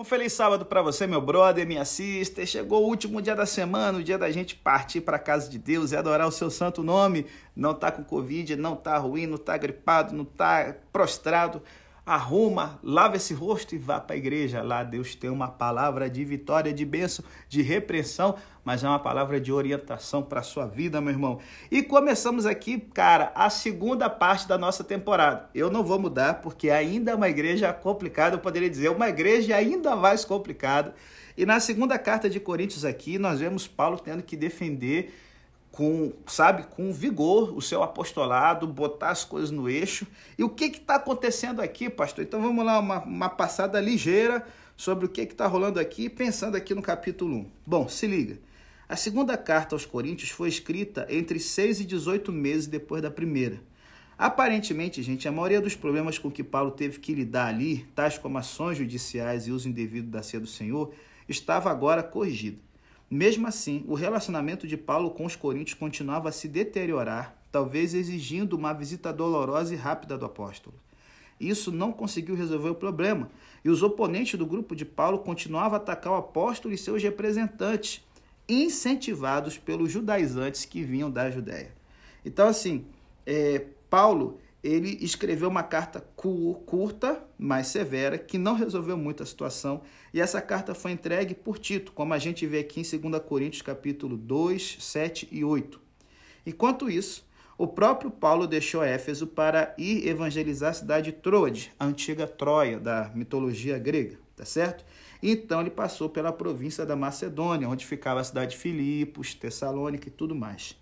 Um 0.00 0.04
feliz 0.04 0.32
sábado 0.32 0.64
para 0.64 0.80
você, 0.80 1.08
meu 1.08 1.20
brother, 1.20 1.66
minha 1.66 1.84
sister. 1.84 2.46
Chegou 2.46 2.84
o 2.84 2.86
último 2.86 3.20
dia 3.20 3.34
da 3.34 3.44
semana, 3.44 3.98
o 3.98 4.04
dia 4.04 4.16
da 4.16 4.30
gente 4.30 4.54
partir 4.54 5.00
para 5.00 5.18
casa 5.18 5.50
de 5.50 5.58
Deus 5.58 5.90
e 5.90 5.96
adorar 5.96 6.28
o 6.28 6.30
seu 6.30 6.50
santo 6.50 6.84
nome. 6.84 7.26
Não 7.56 7.74
tá 7.74 7.90
com 7.90 8.04
Covid, 8.04 8.54
não 8.54 8.76
tá 8.76 8.96
ruim, 8.96 9.26
não 9.26 9.36
tá 9.36 9.56
gripado, 9.56 10.14
não 10.14 10.24
tá 10.24 10.72
prostrado 10.92 11.60
arruma, 12.08 12.78
lava 12.82 13.16
esse 13.16 13.34
rosto 13.34 13.74
e 13.74 13.78
vá 13.78 14.00
para 14.00 14.14
a 14.14 14.18
igreja. 14.18 14.62
Lá 14.62 14.82
Deus 14.82 15.14
tem 15.14 15.28
uma 15.28 15.48
palavra 15.48 16.08
de 16.08 16.24
vitória, 16.24 16.72
de 16.72 16.84
bênção, 16.84 17.22
de 17.50 17.60
repreensão, 17.60 18.34
mas 18.64 18.82
é 18.82 18.88
uma 18.88 18.98
palavra 18.98 19.38
de 19.38 19.52
orientação 19.52 20.22
para 20.22 20.40
a 20.40 20.42
sua 20.42 20.66
vida, 20.66 21.02
meu 21.02 21.12
irmão. 21.12 21.38
E 21.70 21.82
começamos 21.82 22.46
aqui, 22.46 22.78
cara, 22.78 23.30
a 23.34 23.50
segunda 23.50 24.08
parte 24.08 24.48
da 24.48 24.56
nossa 24.56 24.82
temporada. 24.82 25.50
Eu 25.54 25.70
não 25.70 25.84
vou 25.84 25.98
mudar, 25.98 26.40
porque 26.40 26.70
ainda 26.70 27.10
é 27.10 27.14
uma 27.14 27.28
igreja 27.28 27.70
complicada, 27.74 28.36
eu 28.36 28.40
poderia 28.40 28.70
dizer, 28.70 28.88
uma 28.90 29.10
igreja 29.10 29.54
ainda 29.54 29.94
mais 29.94 30.24
complicada. 30.24 30.94
E 31.36 31.44
na 31.44 31.60
segunda 31.60 31.98
carta 31.98 32.30
de 32.30 32.40
Coríntios 32.40 32.86
aqui, 32.86 33.18
nós 33.18 33.40
vemos 33.40 33.68
Paulo 33.68 33.98
tendo 33.98 34.22
que 34.22 34.36
defender 34.36 35.14
com, 35.78 36.12
sabe, 36.26 36.64
com 36.64 36.92
vigor 36.92 37.56
o 37.56 37.62
seu 37.62 37.84
apostolado, 37.84 38.66
botar 38.66 39.10
as 39.10 39.24
coisas 39.24 39.52
no 39.52 39.70
eixo. 39.70 40.08
E 40.36 40.42
o 40.42 40.48
que 40.48 40.64
está 40.64 40.96
acontecendo 40.96 41.62
aqui, 41.62 41.88
pastor? 41.88 42.24
Então 42.24 42.42
vamos 42.42 42.66
lá, 42.66 42.80
uma, 42.80 42.98
uma 43.04 43.28
passada 43.28 43.80
ligeira 43.80 44.44
sobre 44.76 45.06
o 45.06 45.08
que 45.08 45.20
está 45.20 45.46
rolando 45.46 45.78
aqui, 45.78 46.08
pensando 46.08 46.56
aqui 46.56 46.74
no 46.74 46.82
capítulo 46.82 47.36
1. 47.36 47.50
Bom, 47.64 47.88
se 47.88 48.08
liga. 48.08 48.40
A 48.88 48.96
segunda 48.96 49.36
carta 49.36 49.76
aos 49.76 49.86
Coríntios 49.86 50.30
foi 50.30 50.48
escrita 50.48 51.06
entre 51.08 51.38
6 51.38 51.82
e 51.82 51.84
18 51.84 52.32
meses 52.32 52.66
depois 52.66 53.00
da 53.00 53.08
primeira. 53.08 53.60
Aparentemente, 54.18 55.00
gente, 55.00 55.28
a 55.28 55.32
maioria 55.32 55.60
dos 55.60 55.76
problemas 55.76 56.18
com 56.18 56.28
que 56.28 56.42
Paulo 56.42 56.72
teve 56.72 56.98
que 56.98 57.14
lidar 57.14 57.46
ali, 57.46 57.86
tais 57.94 58.18
como 58.18 58.36
ações 58.36 58.78
judiciais 58.78 59.46
e 59.46 59.52
uso 59.52 59.68
indevido 59.68 60.10
da 60.10 60.24
ceia 60.24 60.40
do 60.40 60.48
Senhor, 60.48 60.92
estava 61.28 61.70
agora 61.70 62.02
corrigida. 62.02 62.58
Mesmo 63.10 63.46
assim, 63.46 63.84
o 63.88 63.94
relacionamento 63.94 64.66
de 64.66 64.76
Paulo 64.76 65.10
com 65.10 65.24
os 65.24 65.34
coríntios 65.34 65.78
continuava 65.78 66.28
a 66.28 66.32
se 66.32 66.46
deteriorar, 66.46 67.36
talvez 67.50 67.94
exigindo 67.94 68.54
uma 68.54 68.74
visita 68.74 69.12
dolorosa 69.12 69.72
e 69.72 69.76
rápida 69.76 70.18
do 70.18 70.26
apóstolo. 70.26 70.76
Isso 71.40 71.72
não 71.72 71.90
conseguiu 71.90 72.34
resolver 72.34 72.68
o 72.68 72.74
problema, 72.74 73.30
e 73.64 73.70
os 73.70 73.82
oponentes 73.82 74.38
do 74.38 74.44
grupo 74.44 74.76
de 74.76 74.84
Paulo 74.84 75.20
continuavam 75.20 75.74
a 75.74 75.76
atacar 75.76 76.12
o 76.12 76.16
apóstolo 76.16 76.74
e 76.74 76.78
seus 76.78 77.02
representantes, 77.02 78.04
incentivados 78.46 79.56
pelos 79.56 79.90
judaizantes 79.90 80.64
que 80.64 80.82
vinham 80.82 81.10
da 81.10 81.30
Judéia. 81.30 81.72
Então, 82.24 82.46
assim, 82.46 82.84
é, 83.24 83.64
Paulo 83.88 84.38
ele 84.68 84.98
escreveu 85.00 85.48
uma 85.48 85.62
carta 85.62 86.00
curta, 86.14 87.24
mais 87.38 87.68
severa, 87.68 88.18
que 88.18 88.36
não 88.36 88.54
resolveu 88.54 88.96
muito 88.96 89.22
a 89.22 89.26
situação, 89.26 89.82
e 90.12 90.20
essa 90.20 90.42
carta 90.42 90.74
foi 90.74 90.92
entregue 90.92 91.34
por 91.34 91.58
Tito, 91.58 91.92
como 91.92 92.12
a 92.12 92.18
gente 92.18 92.46
vê 92.46 92.58
aqui 92.58 92.80
em 92.80 93.00
2 93.10 93.22
Coríntios 93.22 93.62
capítulo 93.62 94.16
2, 94.16 94.76
7 94.80 95.28
e 95.32 95.42
8. 95.42 95.80
Enquanto 96.46 96.90
isso, 96.90 97.26
o 97.56 97.66
próprio 97.66 98.10
Paulo 98.10 98.46
deixou 98.46 98.84
Éfeso 98.84 99.26
para 99.26 99.74
ir 99.78 100.06
evangelizar 100.06 100.70
a 100.70 100.74
cidade 100.74 101.12
de 101.12 101.18
Troade, 101.18 101.72
a 101.78 101.86
antiga 101.86 102.26
Troia 102.26 102.78
da 102.78 103.10
mitologia 103.14 103.78
grega, 103.78 104.18
tá 104.36 104.44
certo? 104.44 104.84
Então 105.22 105.60
ele 105.60 105.70
passou 105.70 106.08
pela 106.08 106.32
província 106.32 106.86
da 106.86 106.94
Macedônia, 106.94 107.68
onde 107.68 107.86
ficava 107.86 108.20
a 108.20 108.24
cidade 108.24 108.52
de 108.52 108.58
Filipos, 108.58 109.34
Tessalônica 109.34 110.08
e 110.08 110.12
tudo 110.12 110.34
mais. 110.34 110.76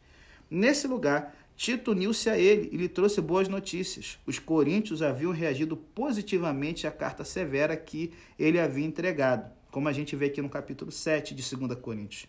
Nesse 0.50 0.86
lugar, 0.86 1.34
Tito 1.56 1.92
uniu-se 1.92 2.28
a 2.28 2.36
ele 2.36 2.68
e 2.70 2.76
lhe 2.76 2.86
trouxe 2.86 3.18
boas 3.18 3.48
notícias. 3.48 4.18
Os 4.26 4.38
coríntios 4.38 5.00
haviam 5.00 5.32
reagido 5.32 5.74
positivamente 5.74 6.86
à 6.86 6.90
carta 6.90 7.24
severa 7.24 7.74
que 7.74 8.12
ele 8.38 8.60
havia 8.60 8.84
entregado, 8.84 9.50
como 9.70 9.88
a 9.88 9.92
gente 9.92 10.14
vê 10.14 10.26
aqui 10.26 10.42
no 10.42 10.50
capítulo 10.50 10.92
7 10.92 11.34
de 11.34 11.56
2 11.56 11.80
Coríntios. 11.80 12.26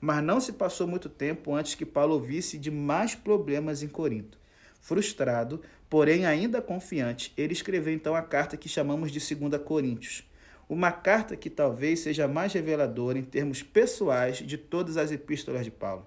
Mas 0.00 0.24
não 0.24 0.40
se 0.40 0.54
passou 0.54 0.86
muito 0.86 1.10
tempo 1.10 1.54
antes 1.54 1.74
que 1.74 1.84
Paulo 1.84 2.14
ouvisse 2.14 2.56
de 2.56 2.70
mais 2.70 3.14
problemas 3.14 3.82
em 3.82 3.88
Corinto. 3.88 4.38
Frustrado, 4.80 5.60
porém 5.90 6.24
ainda 6.24 6.62
confiante, 6.62 7.34
ele 7.36 7.52
escreveu 7.52 7.92
então 7.92 8.14
a 8.14 8.22
carta 8.22 8.56
que 8.56 8.68
chamamos 8.68 9.12
de 9.12 9.18
2 9.18 9.62
Coríntios. 9.62 10.24
Uma 10.66 10.90
carta 10.90 11.36
que 11.36 11.50
talvez 11.50 12.00
seja 12.00 12.26
mais 12.26 12.54
reveladora 12.54 13.18
em 13.18 13.24
termos 13.24 13.62
pessoais 13.62 14.38
de 14.38 14.56
todas 14.56 14.96
as 14.96 15.12
epístolas 15.12 15.66
de 15.66 15.70
Paulo. 15.70 16.06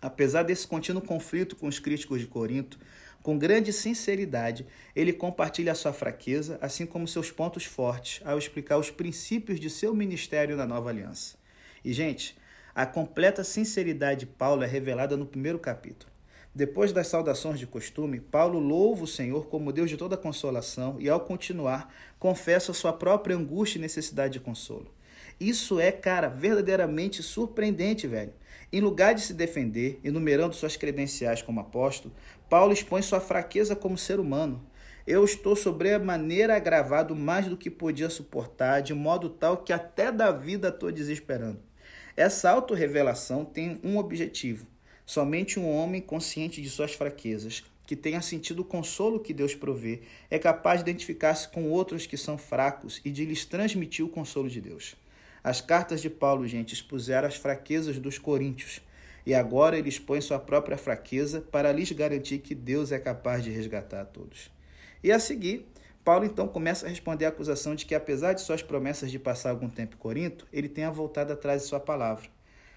Apesar 0.00 0.42
desse 0.42 0.66
contínuo 0.66 1.02
conflito 1.02 1.56
com 1.56 1.66
os 1.66 1.78
críticos 1.78 2.20
de 2.20 2.26
Corinto, 2.26 2.78
com 3.22 3.36
grande 3.36 3.72
sinceridade, 3.72 4.66
ele 4.94 5.12
compartilha 5.12 5.74
sua 5.74 5.92
fraqueza, 5.92 6.58
assim 6.60 6.86
como 6.86 7.08
seus 7.08 7.30
pontos 7.30 7.64
fortes, 7.64 8.24
ao 8.24 8.38
explicar 8.38 8.78
os 8.78 8.90
princípios 8.90 9.58
de 9.58 9.68
seu 9.68 9.94
ministério 9.94 10.56
na 10.56 10.66
nova 10.66 10.90
aliança. 10.90 11.36
E, 11.84 11.92
gente, 11.92 12.36
a 12.74 12.86
completa 12.86 13.42
sinceridade 13.42 14.20
de 14.20 14.26
Paulo 14.26 14.62
é 14.62 14.66
revelada 14.66 15.16
no 15.16 15.26
primeiro 15.26 15.58
capítulo. 15.58 16.12
Depois 16.54 16.92
das 16.92 17.08
saudações 17.08 17.58
de 17.58 17.66
costume, 17.66 18.20
Paulo 18.20 18.58
louva 18.58 19.04
o 19.04 19.06
Senhor 19.06 19.46
como 19.48 19.72
Deus 19.72 19.90
de 19.90 19.96
toda 19.96 20.16
consolação 20.16 20.96
e, 20.98 21.08
ao 21.08 21.20
continuar, 21.20 21.92
confessa 22.18 22.72
sua 22.72 22.92
própria 22.92 23.36
angústia 23.36 23.78
e 23.78 23.82
necessidade 23.82 24.34
de 24.34 24.40
consolo. 24.40 24.90
Isso 25.38 25.78
é, 25.78 25.92
cara, 25.92 26.28
verdadeiramente 26.28 27.22
surpreendente, 27.22 28.06
velho. 28.06 28.32
Em 28.72 28.80
lugar 28.80 29.14
de 29.14 29.20
se 29.20 29.32
defender, 29.32 30.00
enumerando 30.02 30.54
suas 30.54 30.76
credenciais 30.76 31.40
como 31.40 31.60
apóstolo, 31.60 32.14
Paulo 32.50 32.72
expõe 32.72 33.00
sua 33.00 33.20
fraqueza 33.20 33.76
como 33.76 33.96
ser 33.96 34.18
humano. 34.18 34.64
Eu 35.06 35.24
estou 35.24 35.54
sobremaneira 35.54 36.56
agravado 36.56 37.14
mais 37.14 37.46
do 37.46 37.56
que 37.56 37.70
podia 37.70 38.10
suportar, 38.10 38.82
de 38.82 38.92
modo 38.92 39.28
tal 39.28 39.58
que 39.58 39.72
até 39.72 40.10
da 40.10 40.32
vida 40.32 40.68
estou 40.68 40.90
desesperando. 40.90 41.60
Essa 42.16 42.50
autorrevelação 42.50 43.44
tem 43.44 43.80
um 43.84 43.98
objetivo. 43.98 44.66
Somente 45.04 45.60
um 45.60 45.70
homem 45.70 46.00
consciente 46.00 46.60
de 46.60 46.68
suas 46.68 46.92
fraquezas, 46.92 47.62
que 47.86 47.94
tenha 47.94 48.20
sentido 48.20 48.60
o 48.60 48.64
consolo 48.64 49.20
que 49.20 49.32
Deus 49.32 49.54
provê, 49.54 50.00
é 50.28 50.40
capaz 50.40 50.82
de 50.82 50.90
identificar-se 50.90 51.48
com 51.48 51.70
outros 51.70 52.04
que 52.04 52.16
são 52.16 52.36
fracos 52.36 53.00
e 53.04 53.10
de 53.10 53.24
lhes 53.24 53.44
transmitir 53.44 54.04
o 54.04 54.08
consolo 54.08 54.48
de 54.48 54.60
Deus. 54.60 54.96
As 55.46 55.60
cartas 55.60 56.02
de 56.02 56.10
Paulo, 56.10 56.44
gente, 56.48 56.74
expuseram 56.74 57.28
as 57.28 57.36
fraquezas 57.36 58.00
dos 58.00 58.18
coríntios. 58.18 58.80
E 59.24 59.32
agora 59.32 59.78
ele 59.78 59.88
expõe 59.88 60.20
sua 60.20 60.40
própria 60.40 60.76
fraqueza 60.76 61.40
para 61.40 61.70
lhes 61.70 61.92
garantir 61.92 62.38
que 62.38 62.52
Deus 62.52 62.90
é 62.90 62.98
capaz 62.98 63.44
de 63.44 63.50
resgatar 63.52 64.00
a 64.00 64.04
todos. 64.04 64.50
E 65.04 65.12
a 65.12 65.20
seguir, 65.20 65.64
Paulo 66.04 66.24
então 66.24 66.48
começa 66.48 66.84
a 66.84 66.88
responder 66.88 67.26
à 67.26 67.28
acusação 67.28 67.76
de 67.76 67.86
que, 67.86 67.94
apesar 67.94 68.32
de 68.32 68.40
suas 68.40 68.60
promessas 68.60 69.08
de 69.08 69.20
passar 69.20 69.50
algum 69.50 69.68
tempo 69.68 69.94
em 69.94 69.98
Corinto, 69.98 70.48
ele 70.52 70.68
tenha 70.68 70.90
voltado 70.90 71.32
atrás 71.32 71.62
de 71.62 71.68
sua 71.68 71.78
palavra. 71.78 72.28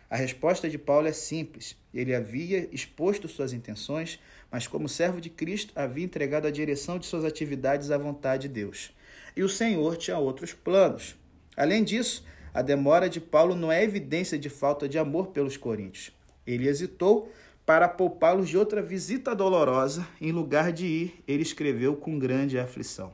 A 0.07 0.15
resposta 0.15 0.69
de 0.69 0.77
Paulo 0.77 1.07
é 1.07 1.11
simples. 1.11 1.75
Ele 1.91 2.13
havia 2.13 2.69
exposto 2.71 3.27
suas 3.27 3.51
intenções, 3.51 4.19
mas, 4.51 4.67
como 4.67 4.87
servo 4.87 5.19
de 5.19 5.31
Cristo, 5.31 5.73
havia 5.75 6.05
entregado 6.05 6.45
a 6.45 6.51
direção 6.51 6.99
de 6.99 7.07
suas 7.07 7.25
atividades 7.25 7.89
à 7.89 7.97
vontade 7.97 8.47
de 8.47 8.53
Deus. 8.53 8.95
E 9.35 9.41
o 9.41 9.49
Senhor 9.49 9.97
tinha 9.97 10.19
outros 10.19 10.53
planos. 10.53 11.15
Além 11.57 11.83
disso, 11.83 12.23
a 12.53 12.61
demora 12.61 13.09
de 13.09 13.19
Paulo 13.19 13.55
não 13.55 13.71
é 13.71 13.83
evidência 13.83 14.37
de 14.37 14.49
falta 14.49 14.87
de 14.87 14.97
amor 14.97 15.27
pelos 15.27 15.57
coríntios. 15.57 16.11
Ele 16.45 16.67
hesitou 16.67 17.31
para 17.65 17.87
poupá-los 17.87 18.49
de 18.49 18.57
outra 18.57 18.81
visita 18.81 19.35
dolorosa, 19.35 20.07
em 20.19 20.31
lugar 20.31 20.71
de 20.71 20.87
ir, 20.87 21.23
ele 21.27 21.43
escreveu 21.43 21.95
com 21.95 22.17
grande 22.17 22.57
aflição. 22.57 23.13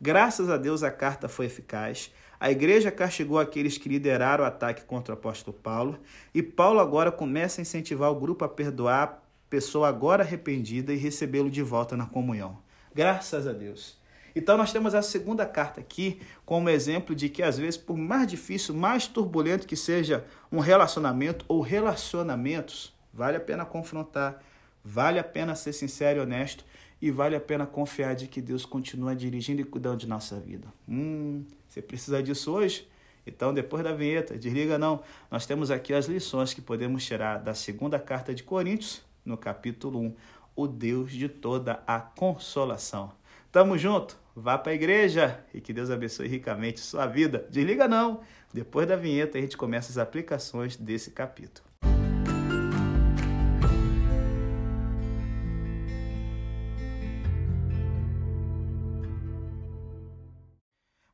Graças 0.00 0.48
a 0.48 0.56
Deus 0.56 0.82
a 0.82 0.90
carta 0.90 1.28
foi 1.28 1.44
eficaz. 1.44 2.10
A 2.40 2.50
igreja 2.50 2.90
castigou 2.90 3.38
aqueles 3.38 3.76
que 3.76 3.90
lideraram 3.90 4.42
o 4.42 4.46
ataque 4.46 4.86
contra 4.86 5.14
o 5.14 5.18
apóstolo 5.18 5.54
Paulo, 5.54 5.98
e 6.34 6.42
Paulo 6.42 6.80
agora 6.80 7.12
começa 7.12 7.60
a 7.60 7.62
incentivar 7.62 8.10
o 8.10 8.18
grupo 8.18 8.42
a 8.42 8.48
perdoar 8.48 9.02
a 9.02 9.18
pessoa 9.50 9.88
agora 9.88 10.22
arrependida 10.22 10.94
e 10.94 10.96
recebê-lo 10.96 11.50
de 11.50 11.62
volta 11.62 11.94
na 11.94 12.06
comunhão. 12.06 12.56
Graças 12.94 13.46
a 13.46 13.52
Deus. 13.52 13.99
Então 14.34 14.56
nós 14.56 14.72
temos 14.72 14.94
a 14.94 15.02
segunda 15.02 15.46
carta 15.46 15.80
aqui 15.80 16.20
como 16.44 16.68
exemplo 16.68 17.14
de 17.14 17.28
que 17.28 17.42
às 17.42 17.58
vezes, 17.58 17.76
por 17.76 17.96
mais 17.96 18.26
difícil, 18.26 18.74
mais 18.74 19.06
turbulento 19.06 19.66
que 19.66 19.76
seja 19.76 20.24
um 20.50 20.58
relacionamento 20.58 21.44
ou 21.48 21.60
relacionamentos, 21.60 22.92
vale 23.12 23.36
a 23.36 23.40
pena 23.40 23.64
confrontar, 23.64 24.42
vale 24.84 25.18
a 25.18 25.24
pena 25.24 25.54
ser 25.54 25.72
sincero 25.72 26.20
e 26.20 26.22
honesto 26.22 26.64
e 27.00 27.10
vale 27.10 27.34
a 27.34 27.40
pena 27.40 27.66
confiar 27.66 28.14
de 28.14 28.26
que 28.26 28.40
Deus 28.40 28.64
continua 28.64 29.16
dirigindo 29.16 29.60
e 29.60 29.64
cuidando 29.64 29.98
de 29.98 30.06
nossa 30.06 30.38
vida. 30.38 30.68
Hum, 30.88 31.44
você 31.66 31.80
precisa 31.80 32.22
disso 32.22 32.52
hoje? 32.52 32.86
Então, 33.26 33.54
depois 33.54 33.84
da 33.84 33.92
vinheta, 33.92 34.36
desliga 34.36 34.78
não. 34.78 35.02
Nós 35.30 35.46
temos 35.46 35.70
aqui 35.70 35.94
as 35.94 36.06
lições 36.06 36.52
que 36.52 36.60
podemos 36.60 37.04
tirar 37.04 37.38
da 37.38 37.54
segunda 37.54 37.98
carta 37.98 38.34
de 38.34 38.42
Coríntios, 38.42 39.02
no 39.24 39.36
capítulo 39.36 40.00
1, 40.00 40.14
o 40.56 40.66
Deus 40.66 41.12
de 41.12 41.28
toda 41.28 41.82
a 41.86 42.00
consolação. 42.00 43.12
Tamo 43.52 43.76
junto, 43.76 44.16
vá 44.32 44.56
para 44.56 44.70
a 44.70 44.74
igreja 44.76 45.44
e 45.52 45.60
que 45.60 45.72
Deus 45.72 45.90
abençoe 45.90 46.28
ricamente 46.28 46.78
sua 46.78 47.04
vida. 47.04 47.48
Desliga 47.50 47.88
não, 47.88 48.20
depois 48.54 48.86
da 48.86 48.94
vinheta 48.94 49.38
a 49.38 49.40
gente 49.40 49.56
começa 49.56 49.90
as 49.90 49.98
aplicações 49.98 50.76
desse 50.76 51.10
capítulo. 51.10 51.68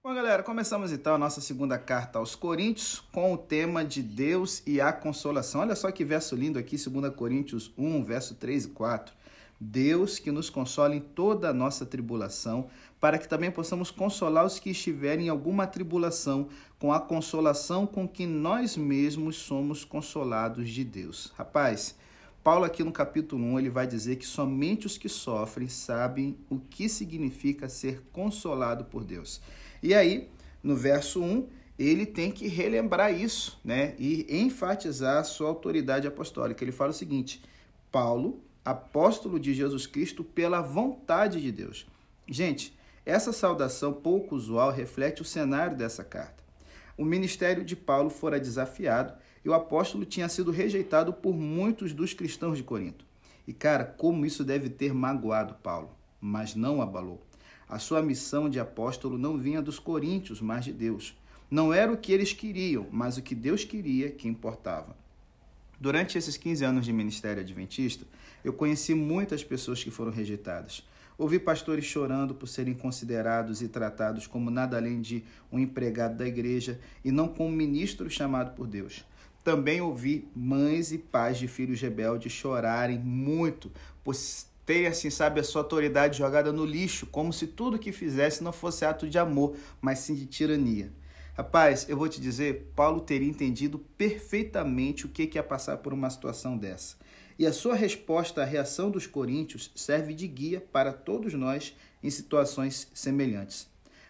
Bom, 0.05 0.15
galera, 0.15 0.43
começamos 0.43 0.93
então 0.93 1.15
a 1.15 1.19
nossa 1.19 1.41
segunda 1.41 1.79
carta 1.79 2.19
aos 2.19 2.35
Coríntios 2.35 3.03
com 3.13 3.33
o 3.33 3.39
tema 3.39 3.83
de 3.83 4.03
Deus 4.03 4.63
e 4.67 4.79
a 4.79 4.93
consolação. 4.93 5.63
Olha 5.63 5.75
só 5.75 5.91
que 5.91 6.05
verso 6.05 6.37
lindo 6.37 6.59
aqui, 6.59 6.77
2 6.77 7.15
Coríntios 7.15 7.73
1, 7.79 8.05
verso 8.05 8.35
3 8.35 8.67
e 8.67 8.69
4. 8.69 9.26
Deus 9.61 10.19
que 10.19 10.31
nos 10.31 10.51
consola 10.51 10.95
em 10.95 11.01
toda 11.01 11.49
a 11.49 11.55
nossa 11.55 11.87
tribulação, 11.87 12.69
para 13.01 13.19
que 13.19 13.29
também 13.29 13.51
possamos 13.51 13.91
consolar 13.91 14.45
os 14.45 14.59
que 14.59 14.71
estiverem 14.71 15.27
em 15.27 15.29
alguma 15.29 15.67
tribulação, 15.67 16.49
com 16.79 16.93
a 16.93 17.01
consolação 17.01 17.87
com 17.87 18.07
que 18.07 18.27
nós 18.27 18.77
mesmos 18.77 19.37
somos 19.37 19.85
consolados 19.85 20.69
de 20.69 20.85
Deus. 20.85 21.33
Rapaz, 21.37 21.97
Paulo 22.45 22.65
aqui 22.65 22.85
no 22.85 22.93
capítulo 22.93 23.43
1, 23.45 23.59
ele 23.59 23.71
vai 23.71 23.87
dizer 23.87 24.17
que 24.17 24.27
somente 24.27 24.87
os 24.87 24.97
que 24.97 25.09
sofrem 25.09 25.69
sabem 25.69 26.37
o 26.49 26.59
que 26.59 26.89
significa 26.89 27.69
ser 27.69 28.03
consolado 28.13 28.85
por 28.85 29.05
Deus. 29.05 29.41
E 29.83 29.93
aí, 29.93 30.29
no 30.63 30.77
verso 30.77 31.21
1, 31.21 31.49
ele 31.79 32.07
tem 32.07 32.31
que 32.31 32.47
relembrar 32.47 33.13
isso, 33.13 33.59
né? 33.65 33.95
E 33.99 34.27
enfatizar 34.31 35.19
a 35.19 35.25
sua 35.25 35.49
autoridade 35.49 36.07
apostólica. 36.07 36.63
Ele 36.63 36.73
fala 36.73 36.91
o 36.91 36.95
seguinte: 36.95 37.43
Paulo, 37.91 38.41
apóstolo 38.67 39.39
de 39.39 39.55
Jesus 39.55 39.87
Cristo 39.87 40.25
pela 40.25 40.61
vontade 40.61 41.41
de 41.41 41.53
Deus. 41.53 41.87
Gente, 42.27 42.77
essa 43.05 43.33
saudação 43.33 43.93
pouco 43.93 44.35
usual 44.35 44.73
reflete 44.73 45.23
o 45.23 45.25
cenário 45.25 45.77
dessa 45.77 46.03
carta. 46.03 46.43
O 46.99 47.05
ministério 47.05 47.65
de 47.65 47.77
Paulo 47.77 48.11
fora 48.11 48.41
desafiado 48.41 49.15
e 49.45 49.49
o 49.49 49.55
apóstolo 49.55 50.05
tinha 50.05 50.29
sido 50.29 50.51
rejeitado 50.51 51.13
por 51.13 51.33
muitos 51.33 51.93
dos 51.93 52.13
cristãos 52.13 52.59
de 52.59 52.65
Corinto. 52.65 53.05
E 53.47 53.53
cara, 53.53 53.85
como 53.85 54.27
isso 54.27 54.43
deve 54.43 54.69
ter 54.69 54.93
magoado 54.93 55.55
Paulo, 55.63 55.91
mas 56.21 56.57
não 56.57 56.83
abalou. 56.83 57.23
A 57.69 57.79
sua 57.79 58.03
missão 58.03 58.49
de 58.49 58.59
apóstolo 58.59 59.17
não 59.17 59.39
vinha 59.39 59.63
dos 59.63 59.79
coríntios, 59.79 60.41
mas 60.41 60.65
de 60.65 60.73
Deus. 60.73 61.17
Não 61.49 61.73
era 61.73 61.93
o 61.93 61.97
que 61.97 62.11
eles 62.11 62.33
queriam, 62.33 62.89
mas 62.91 63.17
o 63.17 63.23
que 63.23 63.35
Deus 63.37 63.63
queria 63.63 64.11
que 64.11 64.27
importava. 64.27 64.97
Durante 65.79 66.17
esses 66.17 66.37
15 66.37 66.65
anos 66.65 66.85
de 66.87 66.93
ministério 66.93 67.43
adventista, 67.43 68.07
eu 68.43 68.53
conheci 68.53 68.95
muitas 68.95 69.45
pessoas 69.45 69.85
que 69.85 69.91
foram 69.91 70.11
rejeitadas. 70.11 70.83
Ouvi 71.19 71.39
pastores 71.39 71.85
chorando 71.85 72.35
por 72.35 72.47
serem 72.47 72.75
considerados 72.75 73.61
e 73.63 73.69
tratados 73.69 74.27
como 74.27 74.51
nada 74.51 74.77
além 74.77 75.01
de 75.01 75.25
um 75.53 75.59
empregado 75.59 76.17
da 76.17 76.27
igreja 76.27 76.81
e 77.05 77.11
não 77.11 77.29
como 77.29 77.51
ministro 77.51 78.09
chamado 78.09 78.55
por 78.55 78.67
Deus. 78.67 79.05
Também 79.45 79.81
ouvi 79.81 80.29
mães 80.35 80.93
e 80.93 80.99
pais 80.99 81.39
de 81.39 81.47
filhos 81.47 81.81
rebeldes 81.81 82.33
chorarem 82.33 82.99
muito 82.99 83.71
por 84.03 84.15
ter, 84.67 84.87
assim, 84.87 85.09
sabe, 85.09 85.41
a 85.41 85.45
sua 85.45 85.63
autoridade 85.63 86.19
jogada 86.19 86.53
no 86.53 86.65
lixo, 86.65 87.07
como 87.07 87.33
se 87.33 87.47
tudo 87.47 87.79
que 87.79 87.93
fizesse 87.93 88.43
não 88.43 88.53
fosse 88.53 88.85
ato 88.85 89.09
de 89.09 89.19
amor, 89.19 89.57
mas 89.81 90.01
sim 90.01 90.15
de 90.15 90.27
tirania. 90.27 90.91
Rapaz, 91.37 91.87
eu 91.87 91.99
vou 91.99 92.09
te 92.09 92.19
dizer, 92.19 92.73
Paulo 92.75 92.99
teria 92.99 93.29
entendido 93.29 93.79
perfeitamente 93.79 95.05
o 95.05 95.09
que 95.11 95.39
é 95.39 95.43
passar 95.43 95.77
por 95.77 95.93
uma 95.93 96.09
situação 96.09 96.57
dessa. 96.57 96.97
E 97.39 97.47
a 97.47 97.53
sua 97.53 97.75
resposta 97.75 98.41
à 98.41 98.45
reação 98.47 98.91
dos 98.91 99.07
coríntios 99.07 99.71
serve 99.75 100.15
de 100.15 100.27
guia 100.27 100.67
para 100.73 100.95
todos 100.95 101.35
nós 101.35 101.77
em 102.03 102.09
situações 102.09 102.91
semelhantes. 102.95 103.69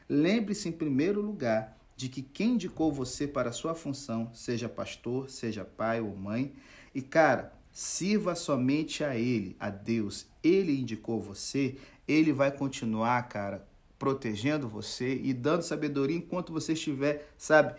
Lembre-se, 0.08 0.68
em 0.68 0.72
primeiro 0.72 1.20
lugar, 1.20 1.76
de 1.96 2.08
que 2.08 2.22
quem 2.22 2.50
indicou 2.50 2.92
você 2.92 3.26
para 3.26 3.48
a 3.48 3.52
sua 3.52 3.74
função, 3.74 4.30
seja 4.32 4.68
pastor, 4.68 5.28
seja 5.28 5.64
pai 5.64 6.00
ou 6.00 6.14
mãe, 6.14 6.52
e 6.94 7.02
cara, 7.02 7.52
sirva 7.72 8.36
somente 8.36 9.02
a 9.02 9.16
Ele, 9.16 9.56
a 9.58 9.68
Deus. 9.68 10.28
Ele 10.44 10.80
indicou 10.80 11.20
você, 11.20 11.76
Ele 12.06 12.32
vai 12.32 12.52
continuar, 12.52 13.20
cara, 13.28 13.66
protegendo 13.98 14.68
você 14.68 15.14
e 15.22 15.32
dando 15.32 15.62
sabedoria 15.62 16.16
enquanto 16.16 16.52
você 16.52 16.72
estiver, 16.72 17.30
sabe, 17.36 17.74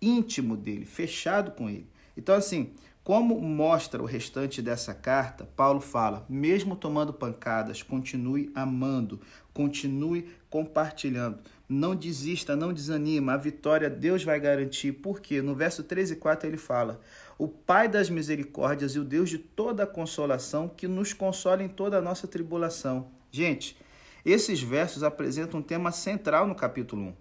íntimo 0.00 0.56
dele, 0.56 0.84
fechado 0.84 1.52
com 1.52 1.68
Ele. 1.68 1.88
Então, 2.16 2.34
assim, 2.34 2.74
como 3.04 3.40
mostra 3.40 4.00
o 4.00 4.06
restante 4.06 4.62
dessa 4.62 4.94
carta, 4.94 5.48
Paulo 5.56 5.80
fala: 5.80 6.24
mesmo 6.28 6.76
tomando 6.76 7.12
pancadas, 7.12 7.82
continue 7.82 8.50
amando, 8.54 9.20
continue 9.52 10.28
compartilhando. 10.48 11.40
Não 11.68 11.96
desista, 11.96 12.54
não 12.54 12.72
desanima, 12.72 13.32
a 13.32 13.36
vitória 13.36 13.90
Deus 13.90 14.22
vai 14.22 14.38
garantir. 14.38 14.92
Porque 14.92 15.42
no 15.42 15.54
verso 15.54 15.82
3 15.82 16.12
e 16.12 16.16
4 16.16 16.48
ele 16.48 16.56
fala: 16.56 17.00
O 17.36 17.48
Pai 17.48 17.88
das 17.88 18.08
misericórdias 18.08 18.92
e 18.92 19.00
o 19.00 19.04
Deus 19.04 19.28
de 19.28 19.38
toda 19.38 19.84
consolação, 19.84 20.68
que 20.68 20.86
nos 20.86 21.12
consola 21.12 21.62
em 21.64 21.68
toda 21.68 21.98
a 21.98 22.02
nossa 22.02 22.28
tribulação. 22.28 23.08
Gente, 23.32 23.76
esses 24.24 24.62
versos 24.62 25.02
apresentam 25.02 25.60
um 25.60 25.62
tema 25.62 25.90
central 25.90 26.46
no 26.46 26.54
capítulo 26.54 27.02
1. 27.02 27.14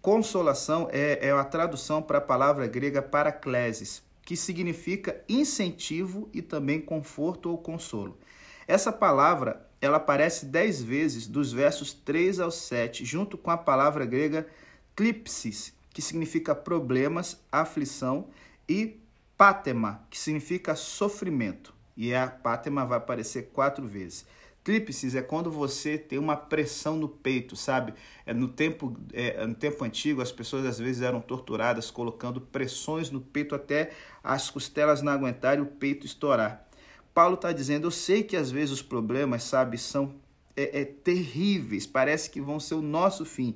Consolação 0.00 0.88
é, 0.92 1.26
é 1.28 1.32
a 1.32 1.44
tradução 1.44 2.00
para 2.00 2.18
a 2.18 2.20
palavra 2.20 2.66
grega 2.66 3.02
paraclesis, 3.02 4.02
que 4.22 4.36
significa 4.36 5.22
incentivo 5.28 6.28
e 6.32 6.40
também 6.40 6.80
conforto 6.80 7.50
ou 7.50 7.58
consolo. 7.58 8.18
Essa 8.66 8.92
palavra 8.92 9.66
ela 9.80 9.98
aparece 9.98 10.46
dez 10.46 10.82
vezes 10.82 11.26
dos 11.26 11.52
versos 11.52 11.92
3 11.92 12.40
ao 12.40 12.50
7, 12.50 13.04
junto 13.04 13.36
com 13.36 13.50
a 13.50 13.56
palavra 13.56 14.04
grega 14.06 14.46
klipsis, 14.94 15.74
que 15.90 16.00
significa 16.00 16.54
problemas, 16.54 17.40
aflição, 17.52 18.28
e 18.68 19.00
pátema, 19.36 20.04
que 20.10 20.18
significa 20.18 20.74
sofrimento. 20.74 21.74
E 21.96 22.14
a 22.14 22.26
pátema 22.28 22.84
vai 22.84 22.98
aparecer 22.98 23.50
quatro 23.52 23.86
vezes. 23.86 24.26
Clípsis 24.66 25.14
é 25.14 25.22
quando 25.22 25.48
você 25.48 25.96
tem 25.96 26.18
uma 26.18 26.36
pressão 26.36 26.96
no 26.96 27.08
peito, 27.08 27.54
sabe? 27.54 27.94
É 28.26 28.34
no, 28.34 28.48
tempo, 28.48 28.96
é, 29.12 29.46
no 29.46 29.54
tempo 29.54 29.84
antigo, 29.84 30.20
as 30.20 30.32
pessoas 30.32 30.66
às 30.66 30.76
vezes 30.76 31.02
eram 31.02 31.20
torturadas 31.20 31.88
colocando 31.88 32.40
pressões 32.40 33.08
no 33.08 33.20
peito 33.20 33.54
até 33.54 33.92
as 34.24 34.50
costelas 34.50 35.02
não 35.02 35.12
aguentarem 35.12 35.62
o 35.62 35.66
peito 35.66 36.04
estourar. 36.04 36.66
Paulo 37.14 37.36
está 37.36 37.52
dizendo: 37.52 37.86
eu 37.86 37.92
sei 37.92 38.24
que 38.24 38.36
às 38.36 38.50
vezes 38.50 38.72
os 38.72 38.82
problemas, 38.82 39.44
sabe, 39.44 39.78
são 39.78 40.16
é, 40.56 40.80
é, 40.80 40.84
terríveis, 40.84 41.86
parece 41.86 42.28
que 42.28 42.40
vão 42.40 42.58
ser 42.58 42.74
o 42.74 42.82
nosso 42.82 43.24
fim. 43.24 43.54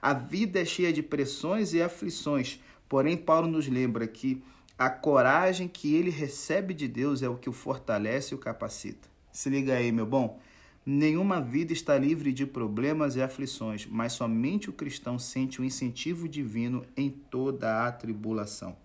A 0.00 0.14
vida 0.14 0.60
é 0.60 0.64
cheia 0.64 0.92
de 0.92 1.02
pressões 1.02 1.74
e 1.74 1.82
aflições, 1.82 2.60
porém, 2.88 3.16
Paulo 3.16 3.48
nos 3.48 3.66
lembra 3.66 4.06
que 4.06 4.40
a 4.78 4.88
coragem 4.88 5.66
que 5.66 5.92
ele 5.96 6.10
recebe 6.10 6.72
de 6.72 6.86
Deus 6.86 7.20
é 7.20 7.28
o 7.28 7.36
que 7.36 7.50
o 7.50 7.52
fortalece 7.52 8.32
e 8.32 8.36
o 8.36 8.38
capacita. 8.38 9.08
Se 9.32 9.50
liga 9.50 9.74
aí, 9.74 9.90
meu 9.90 10.06
bom. 10.06 10.40
Nenhuma 10.84 11.40
vida 11.40 11.72
está 11.72 11.96
livre 11.96 12.32
de 12.32 12.44
problemas 12.44 13.14
e 13.14 13.22
aflições, 13.22 13.86
mas 13.88 14.14
somente 14.14 14.68
o 14.68 14.72
cristão 14.72 15.16
sente 15.16 15.60
o 15.60 15.64
incentivo 15.64 16.28
divino 16.28 16.84
em 16.96 17.08
toda 17.08 17.86
a 17.86 17.92
tribulação. 17.92 18.76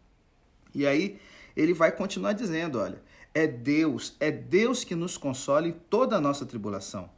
E 0.75 0.85
aí 0.85 1.19
ele 1.55 1.73
vai 1.73 1.91
continuar 1.91 2.33
dizendo: 2.33 2.77
olha, 2.77 3.01
é 3.33 3.47
Deus, 3.47 4.15
é 4.19 4.29
Deus 4.29 4.83
que 4.83 4.95
nos 4.95 5.17
consola 5.17 5.67
em 5.67 5.71
toda 5.71 6.15
a 6.15 6.21
nossa 6.21 6.45
tribulação. 6.45 7.09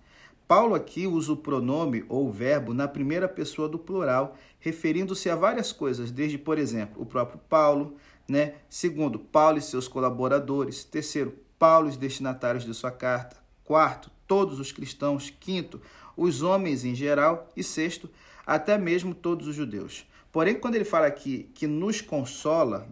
Paulo 0.48 0.74
aqui 0.74 1.06
usa 1.06 1.34
o 1.34 1.38
pronome 1.38 2.06
ou 2.08 2.28
o 2.28 2.32
verbo 2.32 2.74
na 2.74 2.88
primeira 2.88 3.28
pessoa 3.28 3.68
do 3.68 3.78
plural, 3.78 4.36
referindo-se 4.60 5.30
a 5.30 5.36
várias 5.36 5.72
coisas, 5.74 6.10
desde, 6.10 6.38
por 6.38 6.58
exemplo, 6.58 7.02
o 7.02 7.06
próprio 7.06 7.40
Paulo, 7.50 7.98
né? 8.28 8.56
Segundo, 8.70 9.20
Paulo 9.20 9.58
e 9.58 9.62
seus 9.62 9.90
colaboradores. 9.90 10.86
Terceiro, 10.86 11.38
Paulo 11.60 11.88
e 11.88 11.92
os 11.92 11.98
destinatários 11.98 12.64
de 12.64 12.74
sua 12.74 12.92
carta. 12.92 13.38
Quarto, 13.64 14.10
todos 14.30 14.60
os 14.60 14.72
cristãos. 14.72 15.30
Quinto, 15.30 15.82
os 16.16 16.42
homens 16.42 16.86
em 16.86 16.96
geral. 16.96 17.52
E 17.58 17.64
sexto, 17.64 18.10
até 18.46 18.78
mesmo 18.78 19.14
todos 19.14 19.48
os 19.48 19.56
judeus. 19.56 20.06
Porém, 20.32 20.56
quando 20.56 20.76
ele 20.76 20.86
fala 20.86 21.08
aqui 21.08 21.50
que 21.56 21.66
nos 21.66 22.00
consola, 22.00 22.88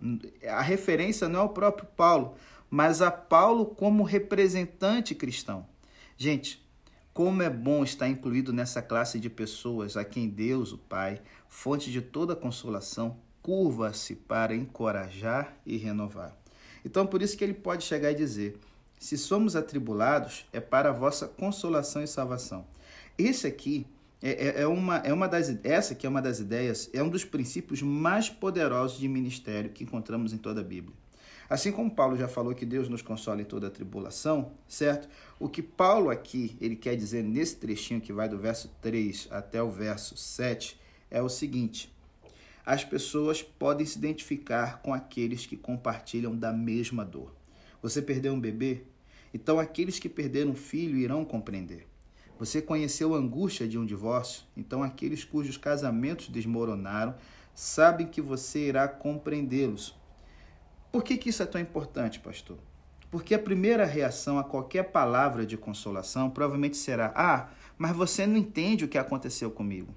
a 0.50 0.62
referência 0.62 1.30
não 1.30 1.40
é 1.40 1.44
ao 1.44 1.50
próprio 1.50 1.88
Paulo, 1.96 2.36
mas 2.70 3.02
a 3.02 3.12
Paulo 3.12 3.68
como 3.68 4.04
representante 4.04 5.14
cristão. 5.14 5.66
Gente, 6.18 6.66
como 7.14 7.44
é 7.44 7.50
bom 7.50 7.84
estar 7.84 8.08
incluído 8.08 8.52
nessa 8.52 8.82
classe 8.82 9.20
de 9.20 9.30
pessoas 9.30 9.96
a 9.96 10.04
quem 10.04 10.28
Deus, 10.28 10.72
o 10.72 10.78
Pai, 10.78 11.22
fonte 11.48 11.92
de 11.92 12.02
toda 12.02 12.36
consolação, 12.36 13.18
curva-se 13.42 14.16
para 14.16 14.56
encorajar 14.56 15.56
e 15.66 15.78
renovar. 15.78 16.36
Então, 16.84 17.06
por 17.06 17.22
isso 17.22 17.38
que 17.38 17.44
ele 17.44 17.54
pode 17.54 17.84
chegar 17.84 18.12
e 18.12 18.16
dizer: 18.16 18.60
se 19.00 19.18
somos 19.18 19.56
atribulados, 19.56 20.46
é 20.52 20.60
para 20.60 20.90
a 20.90 20.94
vossa 20.94 21.28
consolação 21.28 22.04
e 22.04 22.08
salvação. 22.08 22.66
Esse 23.18 23.48
aqui 23.48 23.86
é, 24.22 24.48
é, 24.48 24.62
é, 24.62 24.68
uma, 24.68 24.98
é 24.98 25.14
uma 25.14 25.28
das 25.28 25.56
essa 25.64 25.94
que 25.94 26.06
é 26.06 26.10
uma 26.10 26.22
das 26.22 26.40
ideias, 26.40 26.90
é 26.94 27.04
um 27.04 27.10
dos 27.10 27.24
princípios 27.24 27.82
mais 27.82 28.30
poderosos 28.30 29.00
de 29.00 29.08
ministério 29.08 29.70
que 29.70 29.84
encontramos 29.84 30.34
em 30.34 30.38
toda 30.38 30.62
a 30.62 30.64
Bíblia. 30.64 30.96
Assim 31.50 31.72
como 31.72 31.90
Paulo 31.90 32.18
já 32.18 32.28
falou 32.28 32.54
que 32.54 32.66
Deus 32.66 32.90
nos 32.90 33.02
consola 33.02 33.42
em 33.42 33.46
toda 33.46 33.68
a 33.68 33.72
tribulação, 33.72 34.52
certo? 34.68 35.08
O 35.40 35.48
que 35.48 35.62
Paulo 35.62 36.10
aqui, 36.10 36.58
ele 36.60 36.76
quer 36.76 36.96
dizer 36.98 37.24
nesse 37.24 37.56
trechinho 37.56 38.02
que 38.02 38.12
vai 38.12 38.28
do 38.28 38.38
verso 38.38 38.70
3 38.82 39.30
até 39.32 39.62
o 39.62 39.70
verso 39.70 40.18
7 40.18 40.78
é 41.10 41.22
o 41.22 41.30
seguinte: 41.30 41.90
as 42.66 42.84
pessoas 42.84 43.42
podem 43.42 43.86
se 43.86 43.98
identificar 43.98 44.82
com 44.82 44.94
aqueles 44.94 45.46
que 45.46 45.56
compartilham 45.56 46.36
da 46.36 46.52
mesma 46.52 47.06
dor. 47.06 47.34
Você 47.82 48.02
perdeu 48.02 48.34
um 48.34 48.40
bebê? 48.40 48.84
Então 49.34 49.60
aqueles 49.60 50.00
que 50.00 50.10
perderam 50.10 50.52
um 50.52 50.56
filho 50.56 50.98
irão 50.98 51.24
compreender. 51.24 51.88
Você 52.40 52.62
conheceu 52.62 53.16
a 53.16 53.18
angústia 53.18 53.68
de 53.68 53.78
um 53.78 53.86
divórcio? 53.86 54.44
Então 54.56 54.84
aqueles 54.84 55.24
cujos 55.24 55.58
casamentos 55.58 56.30
desmoronaram 56.30 57.16
sabem 57.54 58.06
que 58.06 58.22
você 58.22 58.68
irá 58.68 58.88
compreendê-los. 58.88 59.96
Por 60.92 61.04
que, 61.04 61.18
que 61.18 61.30
isso 61.30 61.42
é 61.42 61.46
tão 61.46 61.60
importante, 61.60 62.20
pastor? 62.20 62.58
Porque 63.10 63.34
a 63.34 63.40
primeira 63.40 63.86
reação 63.86 64.38
a 64.38 64.44
qualquer 64.44 64.92
palavra 64.92 65.46
de 65.46 65.58
consolação 65.58 66.30
provavelmente 66.30 66.78
será: 66.78 67.12
Ah, 67.16 67.50
mas 67.78 67.96
você 67.96 68.28
não 68.28 68.38
entende 68.38 68.86
o 68.86 68.88
que 68.88 68.98
aconteceu 68.98 69.50
comigo. 69.50 69.94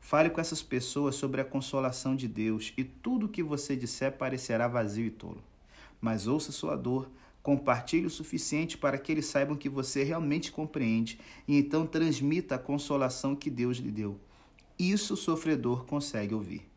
Fale 0.00 0.30
com 0.30 0.40
essas 0.40 0.62
pessoas 0.62 1.14
sobre 1.14 1.40
a 1.40 1.44
consolação 1.44 2.14
de 2.14 2.28
Deus 2.28 2.72
e 2.76 2.84
tudo 2.84 3.26
o 3.26 3.28
que 3.28 3.42
você 3.42 3.76
disser 3.76 4.12
parecerá 4.12 4.68
vazio 4.68 5.06
e 5.06 5.10
tolo. 5.10 5.42
Mas 6.00 6.26
ouça 6.26 6.52
sua 6.52 6.76
dor, 6.76 7.10
compartilhe 7.42 8.06
o 8.06 8.10
suficiente 8.10 8.76
para 8.76 8.98
que 8.98 9.12
eles 9.12 9.26
saibam 9.26 9.56
que 9.56 9.68
você 9.68 10.02
realmente 10.02 10.52
compreende 10.52 11.18
e 11.46 11.58
então 11.58 11.86
transmita 11.86 12.54
a 12.54 12.58
consolação 12.58 13.34
que 13.34 13.50
Deus 13.50 13.78
lhe 13.78 13.90
deu. 13.90 14.20
Isso 14.78 15.14
o 15.14 15.16
sofredor 15.16 15.84
consegue 15.84 16.34
ouvir. 16.34 16.68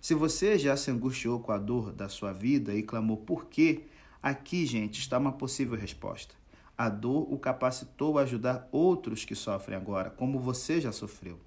Se 0.00 0.14
você 0.14 0.58
já 0.58 0.76
se 0.76 0.90
angustiou 0.90 1.40
com 1.40 1.50
a 1.50 1.58
dor 1.58 1.92
da 1.92 2.08
sua 2.08 2.32
vida 2.32 2.74
e 2.74 2.82
clamou 2.82 3.16
por 3.16 3.46
quê, 3.46 3.82
aqui, 4.22 4.64
gente, 4.64 5.00
está 5.00 5.18
uma 5.18 5.32
possível 5.32 5.76
resposta. 5.76 6.34
A 6.76 6.88
dor 6.88 7.32
o 7.32 7.38
capacitou 7.38 8.18
a 8.18 8.22
ajudar 8.22 8.68
outros 8.70 9.24
que 9.24 9.34
sofrem 9.34 9.76
agora, 9.76 10.10
como 10.10 10.38
você 10.38 10.80
já 10.80 10.92
sofreu 10.92 11.40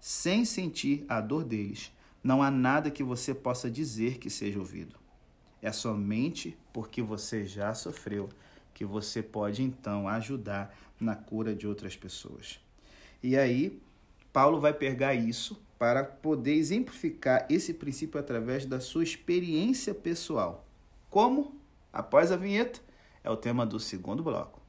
sem 0.00 0.44
sentir 0.44 1.04
a 1.08 1.20
dor 1.20 1.44
deles, 1.44 1.92
não 2.22 2.42
há 2.42 2.50
nada 2.50 2.90
que 2.90 3.02
você 3.02 3.34
possa 3.34 3.70
dizer 3.70 4.18
que 4.18 4.30
seja 4.30 4.58
ouvido. 4.58 4.96
É 5.66 5.72
somente 5.72 6.56
porque 6.72 7.02
você 7.02 7.44
já 7.44 7.74
sofreu 7.74 8.28
que 8.72 8.84
você 8.84 9.20
pode 9.20 9.64
então 9.64 10.06
ajudar 10.06 10.72
na 11.00 11.16
cura 11.16 11.56
de 11.56 11.66
outras 11.66 11.96
pessoas. 11.96 12.60
E 13.20 13.36
aí, 13.36 13.82
Paulo 14.32 14.60
vai 14.60 14.72
pegar 14.72 15.14
isso 15.14 15.60
para 15.76 16.04
poder 16.04 16.54
exemplificar 16.54 17.48
esse 17.50 17.74
princípio 17.74 18.20
através 18.20 18.64
da 18.64 18.78
sua 18.78 19.02
experiência 19.02 19.92
pessoal. 19.92 20.64
Como? 21.10 21.60
Após 21.92 22.30
a 22.30 22.36
vinheta, 22.36 22.78
é 23.24 23.28
o 23.28 23.36
tema 23.36 23.66
do 23.66 23.80
segundo 23.80 24.22
bloco. 24.22 24.62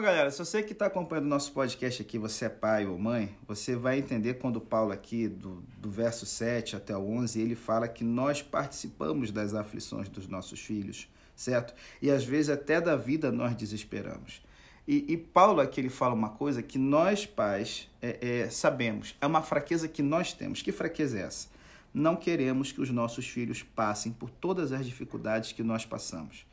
Bom, 0.00 0.06
galera, 0.06 0.30
se 0.30 0.38
você 0.38 0.62
que 0.62 0.72
está 0.72 0.86
acompanhando 0.86 1.26
o 1.26 1.28
nosso 1.28 1.52
podcast 1.52 2.00
aqui, 2.00 2.16
você 2.16 2.46
é 2.46 2.48
pai 2.48 2.86
ou 2.86 2.98
mãe, 2.98 3.36
você 3.46 3.76
vai 3.76 3.98
entender 3.98 4.32
quando 4.38 4.58
Paulo 4.58 4.92
aqui, 4.92 5.28
do, 5.28 5.62
do 5.76 5.90
verso 5.90 6.24
7 6.24 6.74
até 6.74 6.96
o 6.96 7.06
11, 7.06 7.38
ele 7.38 7.54
fala 7.54 7.86
que 7.86 8.02
nós 8.02 8.40
participamos 8.40 9.30
das 9.30 9.52
aflições 9.52 10.08
dos 10.08 10.26
nossos 10.26 10.58
filhos, 10.58 11.06
certo? 11.36 11.74
E 12.00 12.10
às 12.10 12.24
vezes 12.24 12.48
até 12.48 12.80
da 12.80 12.96
vida 12.96 13.30
nós 13.30 13.54
desesperamos. 13.54 14.40
E, 14.88 15.04
e 15.06 15.18
Paulo 15.18 15.60
aqui 15.60 15.82
ele 15.82 15.90
fala 15.90 16.14
uma 16.14 16.30
coisa 16.30 16.62
que 16.62 16.78
nós 16.78 17.26
pais 17.26 17.86
é, 18.00 18.44
é, 18.44 18.48
sabemos, 18.48 19.14
é 19.20 19.26
uma 19.26 19.42
fraqueza 19.42 19.86
que 19.86 20.02
nós 20.02 20.32
temos. 20.32 20.62
Que 20.62 20.72
fraqueza 20.72 21.18
é 21.18 21.22
essa? 21.24 21.48
Não 21.92 22.16
queremos 22.16 22.72
que 22.72 22.80
os 22.80 22.88
nossos 22.88 23.28
filhos 23.28 23.62
passem 23.62 24.12
por 24.12 24.30
todas 24.30 24.72
as 24.72 24.86
dificuldades 24.86 25.52
que 25.52 25.62
nós 25.62 25.84
passamos. 25.84 26.46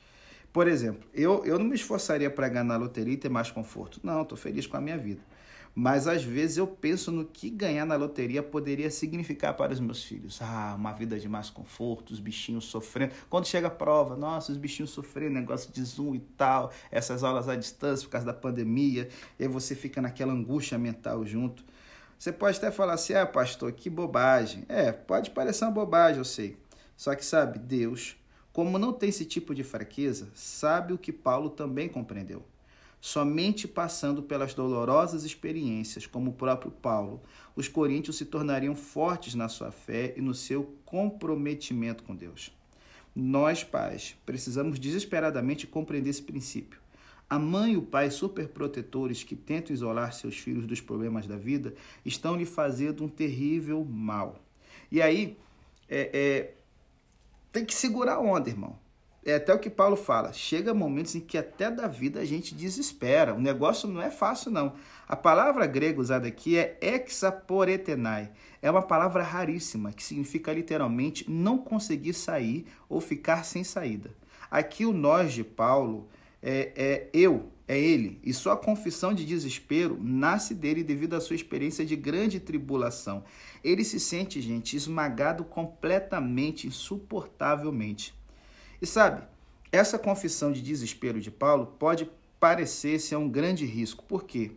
Por 0.52 0.68
exemplo, 0.68 1.08
eu, 1.14 1.46
eu 1.46 1.60
não 1.60 1.66
me 1.66 1.76
esforçaria 1.76 2.30
para 2.30 2.50
ganhar 2.50 2.64
na 2.64 2.78
loteria 2.78 3.14
e 3.14 3.18
ter 3.18 3.30
mais 3.30 3.52
conforto. 3.52 4.00
Não, 4.04 4.24
estou 4.24 4.38
feliz 4.38 4.66
com 4.66 4.78
a 4.78 4.82
minha 4.82 4.98
vida. 4.98 5.22
Mas 5.80 6.08
às 6.08 6.24
vezes 6.24 6.58
eu 6.58 6.66
penso 6.66 7.12
no 7.12 7.24
que 7.24 7.52
ganhar 7.52 7.86
na 7.86 7.96
loteria 7.96 8.42
poderia 8.42 8.90
significar 8.90 9.56
para 9.56 9.72
os 9.72 9.80
meus 9.80 10.04
filhos. 10.04 10.42
Ah, 10.42 10.74
uma 10.76 10.92
vida 10.92 11.20
de 11.20 11.30
mais 11.30 11.52
conforto, 11.52 12.10
os 12.12 12.20
bichinhos 12.20 12.66
sofrendo. 12.66 13.14
Quando 13.30 13.46
chega 13.46 13.68
a 13.68 13.70
prova, 13.70 14.16
nossa, 14.16 14.52
os 14.52 14.58
bichinhos 14.58 14.90
sofrendo, 14.90 15.36
negócio 15.36 15.72
de 15.72 15.84
Zoom 15.84 16.16
e 16.16 16.20
tal, 16.20 16.72
essas 16.90 17.24
aulas 17.24 17.48
à 17.48 17.56
distância 17.56 18.04
por 18.08 18.12
causa 18.12 18.26
da 18.26 18.34
pandemia, 18.34 19.08
e 19.38 19.44
aí 19.44 19.48
você 19.48 19.76
fica 19.76 20.02
naquela 20.02 20.34
angústia 20.34 20.80
mental 20.80 21.24
junto. 21.28 21.64
Você 22.18 22.32
pode 22.32 22.58
até 22.58 22.72
falar 22.72 22.94
assim, 22.94 23.14
ah, 23.14 23.28
pastor, 23.28 23.72
que 23.72 23.88
bobagem. 23.88 24.66
É, 24.68 24.92
pode 24.92 25.30
parecer 25.30 25.64
uma 25.66 25.72
bobagem, 25.72 26.18
eu 26.18 26.26
sei. 26.26 26.58
Só 26.96 27.14
que 27.14 27.24
sabe, 27.24 27.60
Deus 27.60 28.18
como 28.58 28.80
não 28.80 28.92
tem 28.92 29.10
esse 29.10 29.24
tipo 29.24 29.54
de 29.54 29.64
fraqueza, 29.64 30.30
sabe 30.34 30.92
o 30.92 30.98
que 30.98 31.14
Paulo 31.14 31.48
também 31.48 31.88
compreendeu. 31.88 32.44
Somente 33.00 33.68
passando 33.68 34.24
pelas 34.24 34.56
dolorosas 34.56 35.24
experiências, 35.24 36.08
como 36.08 36.32
o 36.32 36.34
próprio 36.34 36.72
Paulo, 36.72 37.22
os 37.56 37.68
coríntios 37.68 38.18
se 38.18 38.26
tornariam 38.26 38.76
fortes 38.76 39.36
na 39.36 39.48
sua 39.48 39.72
fé 39.72 40.16
e 40.18 40.22
no 40.22 40.34
seu 40.34 40.74
comprometimento 40.86 42.02
com 42.02 42.16
Deus. 42.16 42.52
Nós, 43.16 43.64
pais, 43.64 44.16
precisamos 44.26 44.80
desesperadamente 44.80 45.68
compreender 45.68 46.10
esse 46.10 46.24
princípio. 46.24 46.80
A 47.30 47.38
mãe 47.38 47.74
e 47.74 47.78
o 47.78 47.84
pai 47.84 48.10
superprotetores 48.10 49.24
que 49.24 49.36
tentam 49.36 49.72
isolar 49.72 50.14
seus 50.14 50.36
filhos 50.36 50.66
dos 50.66 50.82
problemas 50.82 51.28
da 51.28 51.38
vida 51.38 51.76
estão 52.04 52.36
lhe 52.36 52.46
fazendo 52.48 53.04
um 53.04 53.08
terrível 53.08 53.86
mal. 53.86 54.42
E 54.92 55.00
aí, 55.00 55.38
é, 55.88 56.10
é, 56.12 56.57
tem 57.58 57.66
que 57.66 57.74
segurar 57.74 58.14
a 58.14 58.20
onda, 58.20 58.50
irmão. 58.50 58.78
É 59.26 59.34
até 59.34 59.52
o 59.52 59.58
que 59.58 59.70
Paulo 59.70 59.96
fala. 59.96 60.32
Chega 60.32 60.76
momentos 60.76 61.16
em 61.16 61.20
que 61.20 61.40
até 61.40 61.72
da 61.72 61.88
vida 61.88 62.20
a 62.20 62.26
gente 62.26 62.54
desespera. 62.54 63.34
O 63.34 63.42
negócio 63.42 63.90
não 63.90 64.00
é 64.00 64.12
fácil, 64.12 64.52
não. 64.52 64.76
A 65.08 65.16
palavra 65.16 65.66
grega 65.66 66.00
usada 66.00 66.28
aqui 66.28 66.56
é 66.56 66.78
exaporetenai. 66.80 68.32
É 68.62 68.70
uma 68.70 68.84
palavra 68.84 69.24
raríssima 69.24 69.92
que 69.92 70.04
significa 70.04 70.54
literalmente 70.54 71.30
não 71.30 71.58
conseguir 71.58 72.14
sair 72.14 72.68
ou 72.88 73.02
ficar 73.02 73.44
sem 73.44 73.64
saída. 73.64 74.12
Aqui 74.52 74.86
o 74.86 74.94
nós 74.94 75.34
de 75.34 75.44
Paulo 75.44 76.08
é, 76.42 76.72
é 76.76 77.10
eu, 77.12 77.52
é 77.68 77.78
ele, 77.78 78.20
e 78.24 78.34
sua 78.34 78.56
confissão 78.56 79.14
de 79.14 79.26
desespero 79.26 79.98
nasce 80.02 80.56
dele 80.56 80.84
devido 80.84 81.16
à 81.16 81.20
sua 81.20 81.36
experiência 81.36 81.86
de 81.86 81.96
grande 81.98 82.40
tribulação. 82.40 83.26
Ele 83.64 83.84
se 83.84 84.00
sente, 84.00 84.40
gente, 84.40 84.78
esmagado 84.78 85.44
completamente, 85.44 86.66
insuportavelmente. 86.66 88.16
E 88.82 88.86
sabe, 88.86 89.24
essa 89.72 90.00
confissão 90.00 90.52
de 90.52 90.62
desespero 90.62 91.20
de 91.20 91.30
Paulo 91.30 91.76
pode 91.78 92.10
parecer 92.40 93.00
ser 93.00 93.18
um 93.18 93.30
grande 93.30 93.66
risco. 93.66 94.04
Por 94.06 94.24
quê? 94.24 94.52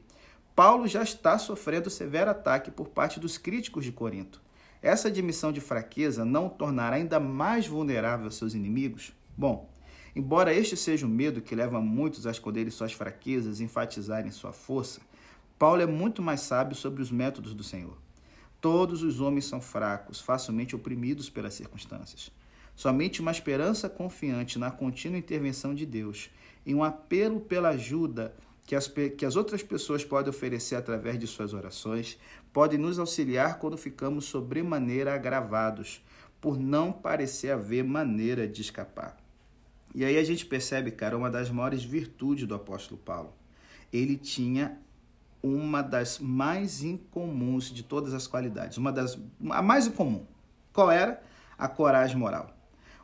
Paulo 0.54 0.86
já 0.86 1.02
está 1.02 1.38
sofrendo 1.38 1.90
severo 1.90 2.30
ataque 2.30 2.70
por 2.70 2.88
parte 2.90 3.18
dos 3.18 3.38
críticos 3.38 3.84
de 3.84 3.92
Corinto. 3.92 4.40
Essa 4.82 5.08
admissão 5.08 5.50
de 5.50 5.60
fraqueza 5.60 6.24
não 6.24 6.46
o 6.46 6.50
tornará 6.50 6.96
ainda 6.96 7.18
mais 7.18 7.66
vulnerável 7.66 8.26
aos 8.26 8.36
seus 8.36 8.54
inimigos? 8.54 9.12
Bom, 9.36 9.69
Embora 10.14 10.52
este 10.52 10.76
seja 10.76 11.06
o 11.06 11.08
medo 11.08 11.40
que 11.40 11.54
leva 11.54 11.80
muitos 11.80 12.26
a 12.26 12.30
esconderem 12.30 12.70
suas 12.70 12.92
fraquezas 12.92 13.60
e 13.60 13.64
enfatizarem 13.64 14.30
sua 14.30 14.52
força, 14.52 15.00
Paulo 15.58 15.82
é 15.82 15.86
muito 15.86 16.20
mais 16.22 16.40
sábio 16.40 16.74
sobre 16.74 17.02
os 17.02 17.10
métodos 17.10 17.54
do 17.54 17.62
Senhor. 17.62 17.96
Todos 18.60 19.02
os 19.02 19.20
homens 19.20 19.44
são 19.44 19.60
fracos, 19.60 20.20
facilmente 20.20 20.74
oprimidos 20.74 21.30
pelas 21.30 21.54
circunstâncias. 21.54 22.30
Somente 22.74 23.20
uma 23.20 23.30
esperança 23.30 23.88
confiante 23.88 24.58
na 24.58 24.70
contínua 24.70 25.18
intervenção 25.18 25.74
de 25.74 25.86
Deus 25.86 26.30
e 26.64 26.74
um 26.74 26.82
apelo 26.82 27.40
pela 27.40 27.70
ajuda 27.70 28.34
que 28.66 28.74
as, 28.74 28.86
que 28.88 29.26
as 29.26 29.36
outras 29.36 29.62
pessoas 29.62 30.04
podem 30.04 30.30
oferecer 30.30 30.76
através 30.76 31.18
de 31.18 31.26
suas 31.26 31.52
orações 31.52 32.18
podem 32.52 32.78
nos 32.78 32.98
auxiliar 32.98 33.58
quando 33.58 33.76
ficamos 33.76 34.26
sobremaneira 34.26 35.14
agravados, 35.14 36.04
por 36.40 36.58
não 36.58 36.92
parecer 36.92 37.50
haver 37.50 37.84
maneira 37.84 38.46
de 38.48 38.62
escapar. 38.62 39.16
E 39.94 40.04
aí 40.04 40.16
a 40.16 40.24
gente 40.24 40.46
percebe, 40.46 40.90
cara, 40.90 41.16
uma 41.16 41.30
das 41.30 41.50
maiores 41.50 41.82
virtudes 41.82 42.46
do 42.46 42.54
apóstolo 42.54 43.00
Paulo. 43.00 43.32
Ele 43.92 44.16
tinha 44.16 44.78
uma 45.42 45.82
das 45.82 46.18
mais 46.18 46.82
incomuns 46.82 47.70
de 47.72 47.82
todas 47.82 48.14
as 48.14 48.26
qualidades, 48.26 48.78
uma 48.78 48.92
das 48.92 49.18
a 49.50 49.62
mais 49.62 49.86
incomum. 49.86 50.24
Qual 50.72 50.90
era? 50.90 51.22
A 51.58 51.66
coragem 51.66 52.16
moral. 52.16 52.56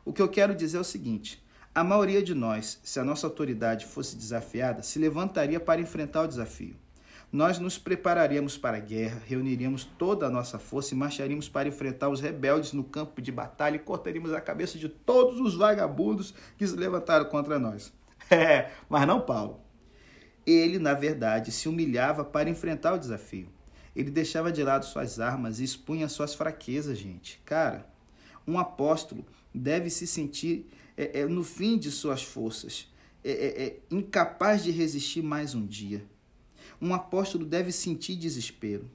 O 0.05 0.13
que 0.13 0.21
eu 0.21 0.29
quero 0.29 0.55
dizer 0.55 0.77
é 0.77 0.81
o 0.81 0.85
seguinte: 0.85 1.43
a 1.75 1.83
maioria 1.83 2.23
de 2.23 2.33
nós, 2.33 2.79
se 2.83 2.99
a 2.99 3.03
nossa 3.03 3.27
autoridade 3.27 3.85
fosse 3.85 4.15
desafiada, 4.15 4.81
se 4.81 4.97
levantaria 4.97 5.59
para 5.59 5.81
enfrentar 5.81 6.23
o 6.23 6.27
desafio 6.27 6.75
nós 7.31 7.59
nos 7.59 7.77
prepararíamos 7.77 8.57
para 8.57 8.77
a 8.77 8.79
guerra, 8.79 9.21
reuniríamos 9.25 9.83
toda 9.83 10.25
a 10.25 10.29
nossa 10.29 10.57
força 10.57 10.93
e 10.93 10.97
marcharíamos 10.97 11.49
para 11.49 11.67
enfrentar 11.67 12.07
os 12.09 12.21
rebeldes 12.21 12.71
no 12.71 12.85
campo 12.85 13.21
de 13.21 13.31
batalha 13.31 13.75
e 13.75 13.79
cortaríamos 13.79 14.31
a 14.33 14.39
cabeça 14.39 14.77
de 14.77 14.87
todos 14.87 15.39
os 15.41 15.53
vagabundos 15.55 16.33
que 16.57 16.65
se 16.65 16.75
levantaram 16.75 17.25
contra 17.25 17.59
nós. 17.59 17.93
É, 18.29 18.71
mas 18.89 19.07
não 19.07 19.21
Paulo. 19.21 19.61
Ele, 20.45 20.79
na 20.79 20.93
verdade, 20.93 21.49
se 21.49 21.69
humilhava 21.69 22.25
para 22.25 22.49
enfrentar 22.49 22.93
o 22.93 22.99
desafio. 22.99 23.47
Ele 23.95 24.11
deixava 24.11 24.51
de 24.51 24.61
lado 24.61 24.83
suas 24.83 25.17
armas 25.21 25.61
e 25.61 25.63
expunha 25.63 26.09
suas 26.09 26.35
fraquezas, 26.35 26.97
gente. 26.97 27.41
Cara, 27.45 27.87
um 28.45 28.59
apóstolo 28.59 29.25
deve 29.55 29.89
se 29.89 30.05
sentir 30.05 30.69
é, 30.97 31.21
é, 31.21 31.25
no 31.25 31.41
fim 31.41 31.77
de 31.77 31.89
suas 31.89 32.21
forças, 32.21 32.91
é, 33.23 33.31
é, 33.31 33.63
é 33.63 33.79
incapaz 33.89 34.61
de 34.61 34.71
resistir 34.71 35.21
mais 35.21 35.55
um 35.55 35.65
dia 35.65 36.03
um 36.81 36.93
apóstolo 36.93 37.45
deve 37.45 37.71
sentir 37.71 38.15
desespero. 38.15 38.89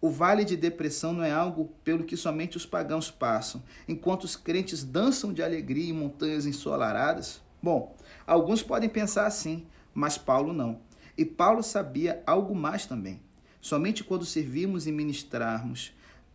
O 0.00 0.08
vale 0.08 0.44
de 0.44 0.56
depressão 0.56 1.12
não 1.12 1.22
é 1.22 1.30
algo 1.30 1.72
pelo 1.84 2.04
que 2.04 2.16
somente 2.16 2.56
os 2.56 2.64
pagãos 2.64 3.10
passam, 3.10 3.62
enquanto 3.86 4.24
os 4.24 4.34
crentes 4.34 4.82
dançam 4.82 5.32
de 5.32 5.42
alegria 5.42 5.90
em 5.90 5.92
montanhas 5.92 6.46
ensolaradas? 6.46 7.42
Bom, 7.62 7.94
alguns 8.26 8.62
podem 8.62 8.88
pensar 8.88 9.26
assim, 9.26 9.66
mas 9.92 10.16
Paulo 10.16 10.52
não. 10.52 10.80
E 11.18 11.24
Paulo 11.24 11.62
sabia 11.62 12.22
algo 12.26 12.54
mais 12.54 12.86
também. 12.86 13.20
Somente 13.60 14.02
quando 14.02 14.24
servimos 14.24 14.86
e 14.86 14.92
ministrarmos 14.92 15.92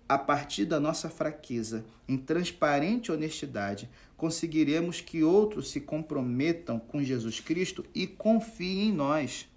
a 0.07 0.19
partir 0.19 0.65
da 0.65 0.79
nossa 0.79 1.09
fraqueza, 1.09 1.83
em 2.07 2.15
transparente 2.17 3.11
honestidade, 3.11 3.89
conseguiremos 4.15 5.01
que 5.01 5.23
outros 5.23 5.71
se 5.71 5.81
comprometam 5.81 6.77
com 6.77 7.03
Jesus 7.03 7.39
Cristo 7.39 7.83
e 7.95 8.05
confiem 8.05 8.89
em 8.89 8.93
nós. 8.93 9.47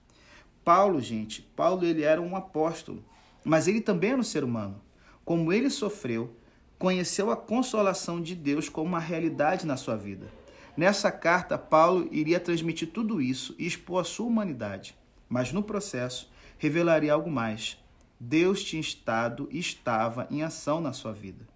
Paulo, 0.69 1.01
gente, 1.01 1.41
Paulo 1.57 1.83
ele 1.83 2.03
era 2.03 2.21
um 2.21 2.37
apóstolo, 2.37 3.03
mas 3.43 3.67
ele 3.67 3.81
também 3.81 4.11
era 4.11 4.21
um 4.21 4.23
ser 4.23 4.45
humano. 4.45 4.79
Como 5.25 5.51
ele 5.51 5.71
sofreu, 5.71 6.37
conheceu 6.79 7.31
a 7.31 7.37
consolação 7.39 8.21
de 8.21 8.35
Deus 8.35 8.69
como 8.69 8.89
uma 8.89 8.99
realidade 8.99 9.67
na 9.67 9.79
sua 9.79 9.97
vida. 9.97 10.31
Nessa 10.77 11.11
carta, 11.11 11.57
Paulo 11.57 12.07
iria 12.13 12.39
transmitir 12.39 12.91
tudo 12.93 13.19
isso 13.19 13.55
e 13.59 13.67
expor 13.67 14.03
a 14.03 14.05
sua 14.05 14.27
humanidade, 14.27 14.95
mas 15.27 15.55
no 15.55 15.63
processo 15.63 16.31
revelaria 16.59 17.15
algo 17.15 17.31
mais. 17.31 17.83
Deus 18.21 18.63
tinha 18.63 18.83
estado 18.83 19.49
e 19.51 19.59
estava 19.59 20.29
em 20.31 20.43
ação 20.43 20.83
na 20.83 20.93
sua 20.93 21.15
vida. 21.15 21.49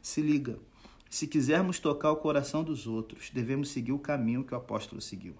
Se 0.00 0.22
liga, 0.22 0.58
se 1.10 1.26
quisermos 1.26 1.78
tocar 1.78 2.12
o 2.12 2.16
coração 2.16 2.64
dos 2.64 2.86
outros, 2.86 3.28
devemos 3.28 3.68
seguir 3.68 3.92
o 3.92 3.98
caminho 3.98 4.42
que 4.42 4.54
o 4.54 4.56
apóstolo 4.56 5.02
seguiu. 5.02 5.34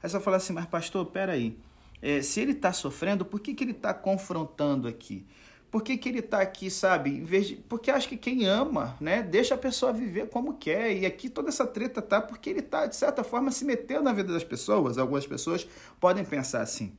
Aí 0.00 0.08
você 0.08 0.20
fala 0.20 0.36
assim, 0.36 0.52
mas 0.52 0.66
pastor, 0.66 1.06
peraí, 1.06 1.58
é, 2.00 2.22
se 2.22 2.40
ele 2.40 2.52
está 2.52 2.72
sofrendo, 2.72 3.24
por 3.24 3.40
que, 3.40 3.54
que 3.54 3.64
ele 3.64 3.72
está 3.72 3.92
confrontando 3.92 4.86
aqui? 4.86 5.26
Por 5.70 5.82
que, 5.82 5.98
que 5.98 6.08
ele 6.08 6.20
está 6.20 6.40
aqui, 6.40 6.70
sabe? 6.70 7.10
Em 7.10 7.24
vez 7.24 7.48
de... 7.48 7.56
Porque 7.56 7.90
acho 7.90 8.08
que 8.08 8.16
quem 8.16 8.46
ama, 8.46 8.96
né, 9.00 9.22
deixa 9.22 9.54
a 9.54 9.58
pessoa 9.58 9.92
viver 9.92 10.30
como 10.30 10.54
quer. 10.54 10.96
E 10.96 11.04
aqui 11.04 11.28
toda 11.28 11.50
essa 11.50 11.66
treta 11.66 12.00
tá 12.00 12.22
porque 12.22 12.48
ele 12.48 12.60
está, 12.60 12.86
de 12.86 12.96
certa 12.96 13.22
forma, 13.22 13.50
se 13.50 13.64
metendo 13.66 14.04
na 14.04 14.12
vida 14.12 14.32
das 14.32 14.44
pessoas. 14.44 14.96
Algumas 14.96 15.26
pessoas 15.26 15.68
podem 16.00 16.24
pensar 16.24 16.62
assim. 16.62 16.92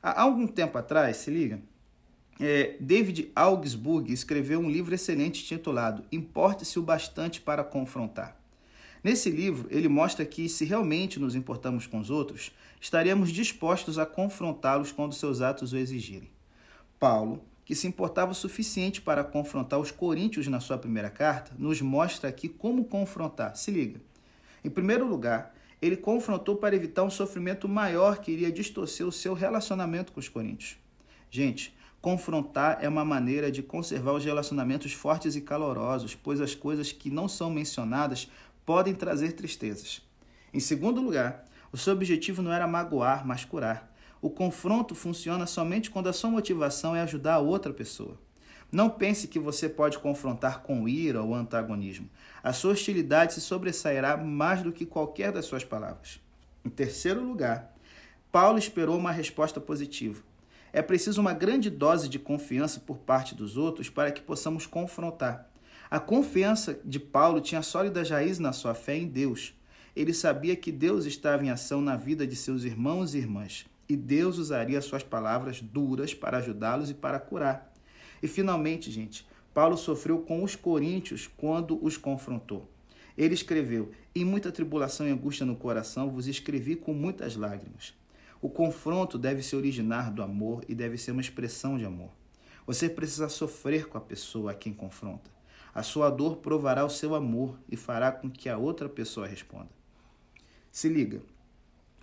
Há 0.00 0.22
algum 0.22 0.46
tempo 0.46 0.78
atrás, 0.78 1.16
se 1.16 1.30
liga, 1.30 1.60
é, 2.38 2.76
David 2.78 3.32
Augsburg 3.34 4.12
escreveu 4.12 4.60
um 4.60 4.70
livro 4.70 4.94
excelente 4.94 5.44
titulado 5.44 6.04
Importe-se 6.12 6.78
o 6.78 6.82
Bastante 6.82 7.40
para 7.40 7.64
Confrontar. 7.64 8.36
Nesse 9.04 9.28
livro, 9.28 9.68
ele 9.70 9.86
mostra 9.86 10.24
que, 10.24 10.48
se 10.48 10.64
realmente 10.64 11.20
nos 11.20 11.34
importamos 11.34 11.86
com 11.86 11.98
os 11.98 12.08
outros, 12.08 12.50
estaremos 12.80 13.30
dispostos 13.30 13.98
a 13.98 14.06
confrontá-los 14.06 14.92
quando 14.92 15.12
seus 15.12 15.42
atos 15.42 15.74
o 15.74 15.76
exigirem. 15.76 16.30
Paulo, 16.98 17.44
que 17.66 17.74
se 17.74 17.86
importava 17.86 18.32
o 18.32 18.34
suficiente 18.34 19.02
para 19.02 19.22
confrontar 19.22 19.78
os 19.78 19.90
coríntios 19.90 20.46
na 20.48 20.58
sua 20.58 20.78
primeira 20.78 21.10
carta, 21.10 21.52
nos 21.58 21.82
mostra 21.82 22.30
aqui 22.30 22.48
como 22.48 22.86
confrontar. 22.86 23.54
Se 23.56 23.70
liga. 23.70 24.00
Em 24.64 24.70
primeiro 24.70 25.06
lugar, 25.06 25.54
ele 25.82 25.98
confrontou 25.98 26.56
para 26.56 26.74
evitar 26.74 27.02
um 27.02 27.10
sofrimento 27.10 27.68
maior 27.68 28.22
que 28.22 28.32
iria 28.32 28.50
distorcer 28.50 29.06
o 29.06 29.12
seu 29.12 29.34
relacionamento 29.34 30.12
com 30.12 30.20
os 30.20 30.30
coríntios. 30.30 30.78
Gente, 31.30 31.74
Confrontar 32.04 32.80
é 32.82 32.86
uma 32.86 33.02
maneira 33.02 33.50
de 33.50 33.62
conservar 33.62 34.12
os 34.12 34.22
relacionamentos 34.22 34.92
fortes 34.92 35.36
e 35.36 35.40
calorosos, 35.40 36.14
pois 36.14 36.38
as 36.38 36.54
coisas 36.54 36.92
que 36.92 37.08
não 37.08 37.26
são 37.26 37.48
mencionadas 37.48 38.28
podem 38.64 38.94
trazer 38.94 39.32
tristezas. 39.32 40.02
Em 40.52 40.60
segundo 40.60 41.00
lugar, 41.00 41.44
o 41.72 41.76
seu 41.76 41.92
objetivo 41.92 42.42
não 42.42 42.52
era 42.52 42.66
magoar, 42.66 43.26
mas 43.26 43.44
curar. 43.44 43.92
O 44.22 44.30
confronto 44.30 44.94
funciona 44.94 45.46
somente 45.46 45.90
quando 45.90 46.08
a 46.08 46.12
sua 46.12 46.30
motivação 46.30 46.94
é 46.94 47.02
ajudar 47.02 47.34
a 47.34 47.40
outra 47.40 47.72
pessoa. 47.72 48.18
Não 48.72 48.88
pense 48.88 49.28
que 49.28 49.38
você 49.38 49.68
pode 49.68 49.98
confrontar 49.98 50.62
com 50.62 50.88
ira 50.88 51.22
ou 51.22 51.34
antagonismo. 51.34 52.08
A 52.42 52.52
sua 52.52 52.72
hostilidade 52.72 53.34
se 53.34 53.40
sobressairá 53.40 54.16
mais 54.16 54.62
do 54.62 54.72
que 54.72 54.86
qualquer 54.86 55.30
das 55.30 55.44
suas 55.44 55.62
palavras. 55.62 56.20
Em 56.64 56.70
terceiro 56.70 57.22
lugar, 57.22 57.74
Paulo 58.32 58.58
esperou 58.58 58.96
uma 58.96 59.12
resposta 59.12 59.60
positiva. 59.60 60.22
É 60.72 60.82
preciso 60.82 61.20
uma 61.20 61.32
grande 61.32 61.70
dose 61.70 62.08
de 62.08 62.18
confiança 62.18 62.80
por 62.80 62.98
parte 62.98 63.34
dos 63.34 63.56
outros 63.56 63.88
para 63.88 64.10
que 64.10 64.20
possamos 64.20 64.66
confrontar. 64.66 65.48
A 65.94 66.00
confiança 66.00 66.80
de 66.84 66.98
Paulo 66.98 67.40
tinha 67.40 67.62
sólidas 67.62 68.10
raízes 68.10 68.40
na 68.40 68.52
sua 68.52 68.74
fé 68.74 68.96
em 68.96 69.06
Deus. 69.06 69.54
Ele 69.94 70.12
sabia 70.12 70.56
que 70.56 70.72
Deus 70.72 71.04
estava 71.04 71.44
em 71.44 71.50
ação 71.50 71.80
na 71.80 71.94
vida 71.94 72.26
de 72.26 72.34
seus 72.34 72.64
irmãos 72.64 73.14
e 73.14 73.18
irmãs, 73.18 73.64
e 73.88 73.94
Deus 73.94 74.38
usaria 74.38 74.80
suas 74.80 75.04
palavras 75.04 75.60
duras 75.60 76.12
para 76.12 76.38
ajudá-los 76.38 76.90
e 76.90 76.94
para 76.94 77.20
curar. 77.20 77.72
E 78.20 78.26
finalmente, 78.26 78.90
gente, 78.90 79.24
Paulo 79.54 79.76
sofreu 79.76 80.18
com 80.18 80.42
os 80.42 80.56
coríntios 80.56 81.30
quando 81.36 81.78
os 81.80 81.96
confrontou. 81.96 82.68
Ele 83.16 83.34
escreveu: 83.34 83.92
Em 84.16 84.24
muita 84.24 84.50
tribulação 84.50 85.06
e 85.06 85.12
angústia 85.12 85.46
no 85.46 85.54
coração 85.54 86.10
vos 86.10 86.26
escrevi 86.26 86.74
com 86.74 86.92
muitas 86.92 87.36
lágrimas. 87.36 87.94
O 88.42 88.50
confronto 88.50 89.16
deve 89.16 89.44
se 89.44 89.54
originar 89.54 90.10
do 90.10 90.24
amor 90.24 90.64
e 90.68 90.74
deve 90.74 90.98
ser 90.98 91.12
uma 91.12 91.20
expressão 91.20 91.78
de 91.78 91.84
amor. 91.84 92.10
Você 92.66 92.88
precisa 92.88 93.28
sofrer 93.28 93.86
com 93.86 93.96
a 93.96 94.00
pessoa 94.00 94.50
a 94.50 94.54
quem 94.54 94.72
confronta. 94.72 95.32
A 95.74 95.82
sua 95.82 96.08
dor 96.08 96.36
provará 96.36 96.84
o 96.84 96.90
seu 96.90 97.16
amor 97.16 97.58
e 97.68 97.76
fará 97.76 98.12
com 98.12 98.30
que 98.30 98.48
a 98.48 98.56
outra 98.56 98.88
pessoa 98.88 99.26
responda. 99.26 99.70
Se 100.70 100.88
liga. 100.88 101.20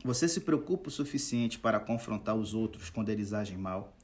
Você 0.03 0.27
se 0.27 0.41
preocupa 0.41 0.89
o 0.89 0.91
suficiente 0.91 1.57
para 1.57 1.79
confrontar 1.79 2.35
os 2.35 2.53
outros 2.53 2.89
quando 2.89 3.09
eles 3.09 3.31
agem 3.31 3.57
mal? 3.57 3.95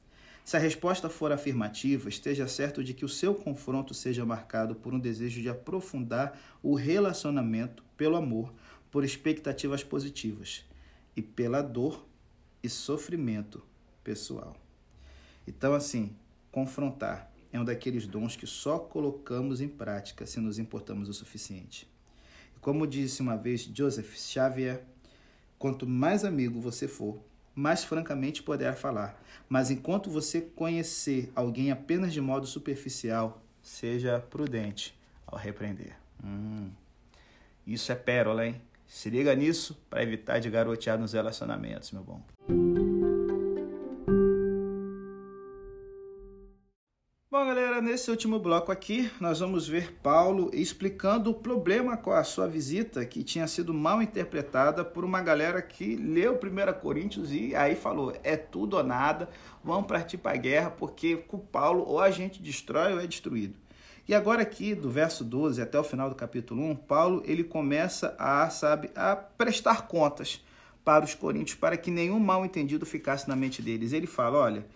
Se 0.44 0.56
a 0.56 0.60
resposta 0.60 1.10
for 1.10 1.32
afirmativa, 1.32 2.08
esteja 2.08 2.48
certo 2.48 2.82
de 2.82 2.94
que 2.94 3.04
o 3.04 3.08
seu 3.08 3.34
confronto 3.34 3.92
seja 3.92 4.24
marcado 4.24 4.74
por 4.74 4.94
um 4.94 4.98
desejo 4.98 5.42
de 5.42 5.48
aprofundar 5.50 6.38
o 6.62 6.74
relacionamento 6.74 7.84
pelo 7.96 8.16
amor, 8.16 8.54
por 8.90 9.04
expectativas 9.04 9.84
positivas 9.84 10.64
e 11.14 11.20
pela 11.20 11.60
dor 11.60 12.06
e 12.62 12.68
sofrimento 12.70 13.62
pessoal. 14.02 14.56
Então, 15.46 15.74
assim, 15.74 16.16
confrontar 16.50 17.30
é 17.52 17.58
um 17.58 17.64
daqueles 17.64 18.06
dons 18.06 18.36
que 18.36 18.46
só 18.46 18.78
colocamos 18.78 19.60
em 19.60 19.68
prática 19.68 20.26
se 20.26 20.40
nos 20.40 20.58
importamos 20.58 21.08
o 21.08 21.14
suficiente. 21.14 21.88
E 22.56 22.60
como 22.60 22.86
disse 22.86 23.22
uma 23.22 23.36
vez 23.36 23.62
Joseph 23.62 24.14
Xavier, 24.16 24.82
quanto 25.58 25.86
mais 25.86 26.24
amigo 26.24 26.60
você 26.60 26.86
for, 26.86 27.18
mais 27.54 27.82
francamente 27.82 28.42
poderá 28.42 28.74
falar. 28.74 29.20
Mas 29.48 29.70
enquanto 29.70 30.10
você 30.10 30.40
conhecer 30.40 31.32
alguém 31.34 31.72
apenas 31.72 32.12
de 32.12 32.20
modo 32.20 32.46
superficial, 32.46 33.42
seja 33.62 34.20
prudente 34.20 34.96
ao 35.26 35.38
repreender. 35.38 35.96
Hum, 36.24 36.70
isso 37.66 37.90
é 37.90 37.94
pérola, 37.94 38.46
hein? 38.46 38.60
Se 38.86 39.10
liga 39.10 39.34
nisso 39.34 39.78
para 39.90 40.02
evitar 40.02 40.38
de 40.38 40.48
garotear 40.48 40.98
nos 40.98 41.12
relacionamentos, 41.12 41.90
meu 41.92 42.02
bom. 42.02 42.67
Nesse 47.88 48.10
último 48.10 48.38
bloco 48.38 48.70
aqui, 48.70 49.10
nós 49.18 49.40
vamos 49.40 49.66
ver 49.66 49.94
Paulo 50.02 50.50
explicando 50.52 51.30
o 51.30 51.34
problema 51.34 51.96
com 51.96 52.12
a 52.12 52.22
sua 52.22 52.46
visita, 52.46 53.02
que 53.06 53.24
tinha 53.24 53.46
sido 53.46 53.72
mal 53.72 54.02
interpretada 54.02 54.84
por 54.84 55.06
uma 55.06 55.22
galera 55.22 55.62
que 55.62 55.96
leu 55.96 56.34
1 56.34 56.80
Coríntios 56.80 57.32
e 57.32 57.56
aí 57.56 57.74
falou: 57.74 58.14
é 58.22 58.36
tudo 58.36 58.76
ou 58.76 58.84
nada, 58.84 59.30
vamos 59.64 59.86
partir 59.86 60.18
para 60.18 60.36
a 60.36 60.40
guerra, 60.40 60.70
porque 60.70 61.16
com 61.16 61.38
Paulo 61.38 61.82
ou 61.82 61.98
a 61.98 62.10
gente 62.10 62.42
destrói 62.42 62.92
ou 62.92 63.00
é 63.00 63.06
destruído. 63.06 63.54
E 64.06 64.14
agora 64.14 64.42
aqui, 64.42 64.74
do 64.74 64.90
verso 64.90 65.24
12 65.24 65.62
até 65.62 65.80
o 65.80 65.84
final 65.84 66.10
do 66.10 66.14
capítulo 66.14 66.62
1, 66.62 66.76
Paulo 66.76 67.22
ele 67.24 67.42
começa 67.42 68.14
a, 68.18 68.50
sabe, 68.50 68.90
a 68.94 69.16
prestar 69.16 69.88
contas 69.88 70.44
para 70.84 71.06
os 71.06 71.14
coríntios, 71.14 71.58
para 71.58 71.76
que 71.76 71.90
nenhum 71.90 72.20
mal 72.20 72.44
entendido 72.44 72.84
ficasse 72.84 73.26
na 73.26 73.36
mente 73.36 73.62
deles. 73.62 73.94
Ele 73.94 74.06
fala, 74.06 74.38
olha, 74.38 74.66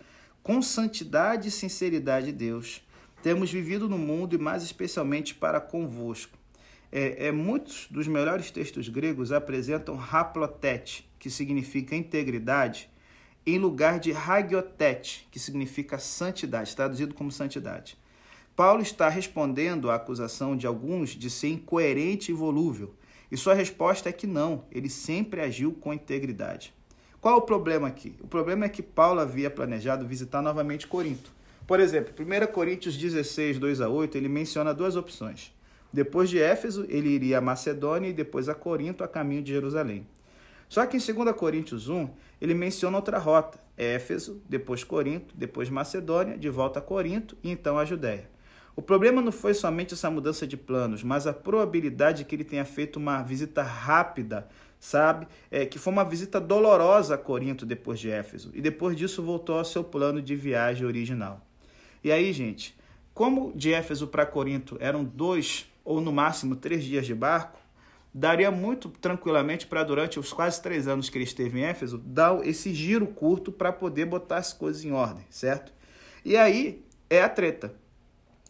com 0.41 0.63
santidade 0.63 1.49
e 1.49 1.51
sinceridade 1.51 2.27
de 2.27 2.31
Deus, 2.31 2.81
temos 3.23 3.49
vivido 3.49 3.87
no 3.87 3.97
mundo 3.97 4.35
e 4.35 4.37
mais 4.37 4.63
especialmente 4.63 5.33
para 5.33 5.61
convosco. 5.61 6.37
É, 6.91 7.27
é, 7.27 7.31
muitos 7.31 7.87
dos 7.89 8.05
melhores 8.05 8.51
textos 8.51 8.89
gregos 8.89 9.31
apresentam 9.31 9.97
haplotete, 10.11 11.09
que 11.17 11.29
significa 11.29 11.95
integridade, 11.95 12.89
em 13.45 13.57
lugar 13.57 13.97
de 13.97 14.11
hagiotete, 14.11 15.25
que 15.31 15.39
significa 15.39 15.97
santidade, 15.97 16.75
traduzido 16.75 17.15
como 17.15 17.31
santidade. 17.31 17.97
Paulo 18.57 18.81
está 18.81 19.07
respondendo 19.07 19.89
à 19.89 19.95
acusação 19.95 20.55
de 20.55 20.67
alguns 20.67 21.11
de 21.11 21.29
ser 21.29 21.47
incoerente 21.47 22.29
e 22.29 22.35
volúvel, 22.35 22.93
e 23.31 23.37
sua 23.37 23.53
resposta 23.53 24.09
é 24.09 24.11
que 24.11 24.27
não, 24.27 24.65
ele 24.69 24.89
sempre 24.89 25.39
agiu 25.39 25.71
com 25.71 25.93
integridade. 25.93 26.73
Qual 27.21 27.37
o 27.37 27.41
problema 27.41 27.87
aqui? 27.87 28.17
O 28.19 28.27
problema 28.27 28.65
é 28.65 28.69
que 28.69 28.83
Paulo 28.83 29.21
havia 29.21 29.49
planejado 29.49 30.05
visitar 30.05 30.41
novamente 30.41 30.87
Corinto. 30.87 31.31
Por 31.65 31.79
exemplo, 31.79 32.13
1 32.19 32.51
Coríntios 32.51 32.97
16, 32.97 33.57
2 33.57 33.79
a 33.79 33.87
8, 33.87 34.17
ele 34.17 34.27
menciona 34.27 34.73
duas 34.73 34.97
opções. 34.97 35.53
Depois 35.93 36.29
de 36.29 36.39
Éfeso, 36.39 36.85
ele 36.89 37.09
iria 37.09 37.37
a 37.37 37.41
Macedônia 37.41 38.09
e 38.09 38.13
depois 38.13 38.49
a 38.49 38.55
Corinto, 38.55 39.03
a 39.03 39.07
caminho 39.07 39.41
de 39.41 39.53
Jerusalém. 39.53 40.05
Só 40.67 40.85
que 40.85 40.97
em 40.97 40.99
2 40.99 41.35
Coríntios 41.35 41.87
1, 41.87 42.09
ele 42.41 42.53
menciona 42.53 42.97
outra 42.97 43.17
rota: 43.17 43.59
Éfeso, 43.77 44.41
depois 44.49 44.83
Corinto, 44.83 45.33
depois 45.37 45.69
Macedônia, 45.69 46.37
de 46.37 46.49
volta 46.49 46.79
a 46.79 46.81
Corinto 46.81 47.37
e 47.43 47.49
então 47.51 47.77
a 47.77 47.85
Judéia. 47.85 48.27
O 48.75 48.81
problema 48.81 49.21
não 49.21 49.31
foi 49.31 49.53
somente 49.53 49.93
essa 49.93 50.09
mudança 50.09 50.47
de 50.47 50.57
planos, 50.57 51.03
mas 51.03 51.27
a 51.27 51.33
probabilidade 51.33 52.25
que 52.25 52.35
ele 52.35 52.43
tenha 52.43 52.65
feito 52.65 52.97
uma 52.97 53.21
visita 53.21 53.61
rápida, 53.61 54.49
sabe? 54.79 55.27
É, 55.51 55.65
que 55.65 55.77
foi 55.77 55.93
uma 55.93 56.03
visita 56.03 56.41
dolorosa 56.41 57.13
a 57.13 57.17
Corinto 57.19 57.67
depois 57.67 57.99
de 57.99 58.09
Éfeso. 58.09 58.49
E 58.53 58.59
depois 58.59 58.97
disso 58.97 59.21
voltou 59.21 59.59
ao 59.59 59.65
seu 59.65 59.83
plano 59.83 60.21
de 60.21 60.35
viagem 60.35 60.87
original. 60.87 61.39
E 62.03 62.11
aí, 62.11 62.33
gente, 62.33 62.75
como 63.13 63.53
de 63.55 63.71
Éfeso 63.71 64.07
para 64.07 64.25
Corinto 64.25 64.77
eram 64.79 65.03
dois 65.03 65.67
ou 65.85 66.01
no 66.01 66.11
máximo 66.11 66.55
três 66.55 66.83
dias 66.83 67.05
de 67.05 67.13
barco, 67.13 67.59
daria 68.13 68.51
muito 68.51 68.89
tranquilamente 68.89 69.65
para 69.65 69.83
durante 69.83 70.19
os 70.19 70.31
quase 70.31 70.61
três 70.61 70.87
anos 70.87 71.09
que 71.09 71.17
ele 71.17 71.23
esteve 71.23 71.59
em 71.59 71.63
Éfeso, 71.63 71.97
dar 71.97 72.45
esse 72.45 72.73
giro 72.73 73.07
curto 73.07 73.51
para 73.51 73.71
poder 73.71 74.05
botar 74.05 74.37
as 74.37 74.53
coisas 74.53 74.83
em 74.83 74.91
ordem, 74.91 75.25
certo? 75.29 75.73
E 76.23 76.37
aí 76.37 76.85
é 77.09 77.21
a 77.21 77.29
treta. 77.29 77.73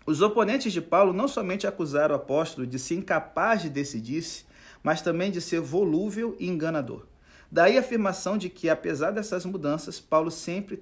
Os 0.06 0.22
oponentes 0.22 0.74
de 0.74 0.82
Paulo 0.82 1.14
não 1.14 1.30
somente 1.30 1.66
acusaram 1.66 2.14
o 2.14 2.18
apóstolo 2.18 2.68
de 2.68 2.78
ser 2.78 2.96
incapaz 2.96 3.62
de 3.62 3.70
decidir-se, 3.70 4.46
mas 4.84 5.02
também 5.02 5.32
de 5.32 5.40
ser 5.40 5.62
volúvel 5.62 6.36
e 6.40 6.50
enganador. 6.50 7.06
Daí 7.50 7.78
a 7.78 7.80
afirmação 7.80 8.38
de 8.38 8.50
que, 8.50 8.68
apesar 8.68 9.12
dessas 9.12 9.46
mudanças, 9.46 10.00
Paulo 10.00 10.30
sempre 10.30 10.76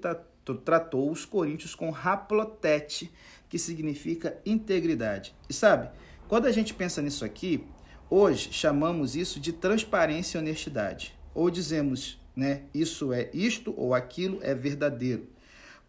tratou 0.55 1.11
os 1.11 1.25
coríntios 1.25 1.75
com 1.75 1.89
raplotete, 1.89 3.11
que 3.49 3.57
significa 3.59 4.37
integridade. 4.45 5.35
E 5.49 5.53
sabe, 5.53 5.89
quando 6.27 6.45
a 6.45 6.51
gente 6.51 6.73
pensa 6.73 7.01
nisso 7.01 7.25
aqui, 7.25 7.63
hoje 8.09 8.51
chamamos 8.51 9.15
isso 9.15 9.39
de 9.39 9.51
transparência 9.51 10.37
e 10.37 10.41
honestidade. 10.41 11.13
Ou 11.33 11.49
dizemos, 11.49 12.19
né, 12.35 12.63
isso 12.73 13.11
é 13.11 13.29
isto 13.33 13.73
ou 13.77 13.93
aquilo 13.93 14.39
é 14.41 14.53
verdadeiro. 14.53 15.27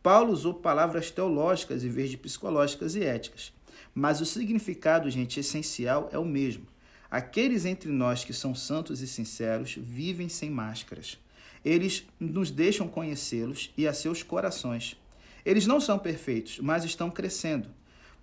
Paulo 0.03 0.33
usou 0.33 0.55
palavras 0.55 1.11
teológicas 1.11 1.85
em 1.85 1.89
vez 1.89 2.11
de 2.11 2.17
psicológicas 2.17 2.97
e 2.97 3.05
éticas. 3.05 3.53
Mas 3.95 4.21
o 4.21 4.27
significado, 4.27 5.09
gente, 5.11 5.39
essencial 5.39 6.09
é 6.13 6.19
o 6.19 6.25
mesmo. 6.25 6.67
Aqueles 7.11 7.65
entre 7.65 7.91
nós 7.91 8.25
que 8.25 8.33
são 8.33 8.55
santos 8.55 9.01
e 9.01 9.07
sinceros 9.07 9.77
vivem 9.79 10.29
sem 10.29 10.51
máscaras. 10.51 11.19
Eles 11.65 12.07
nos 12.19 12.51
deixam 12.51 12.89
conhecê-los 12.89 13.73
e 13.77 13.87
a 13.87 13.93
seus 13.93 14.23
corações. 14.23 14.97
Eles 15.45 15.67
não 15.67 15.81
são 15.81 15.99
perfeitos, 15.99 16.59
mas 16.61 16.85
estão 16.85 17.11
crescendo. 17.11 17.69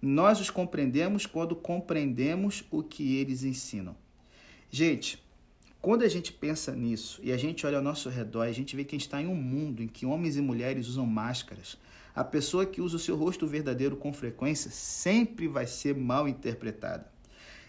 Nós 0.02 0.40
os 0.40 0.50
compreendemos 0.50 1.26
quando 1.26 1.56
compreendemos 1.56 2.64
o 2.72 2.82
que 2.82 3.18
eles 3.18 3.44
ensinam. 3.44 3.96
Gente, 4.72 5.22
quando 5.82 6.04
a 6.04 6.08
gente 6.08 6.32
pensa 6.32 6.76
nisso 6.76 7.20
e 7.24 7.32
a 7.32 7.38
gente 7.38 7.66
olha 7.66 7.78
ao 7.78 7.84
nosso 7.84 8.10
redor, 8.10 8.44
a 8.44 8.52
gente 8.52 8.76
vê 8.76 8.84
que 8.84 8.96
a 8.96 8.98
gente 8.98 9.08
está 9.08 9.22
em 9.22 9.28
um 9.28 9.36
mundo 9.36 9.82
em 9.82 9.88
que 9.88 10.06
homens 10.06 10.36
e 10.38 10.42
mulheres 10.42 10.88
usam 10.88 11.06
máscaras. 11.06 11.78
A 12.16 12.24
pessoa 12.24 12.66
que 12.66 12.82
usa 12.82 12.98
o 12.98 13.00
seu 13.00 13.16
rosto 13.16 13.48
verdadeiro 13.48 13.96
com 13.96 14.12
frequência 14.12 14.70
sempre 14.72 15.48
vai 15.48 15.66
ser 15.66 15.96
mal 15.96 16.28
interpretada. 16.28 17.10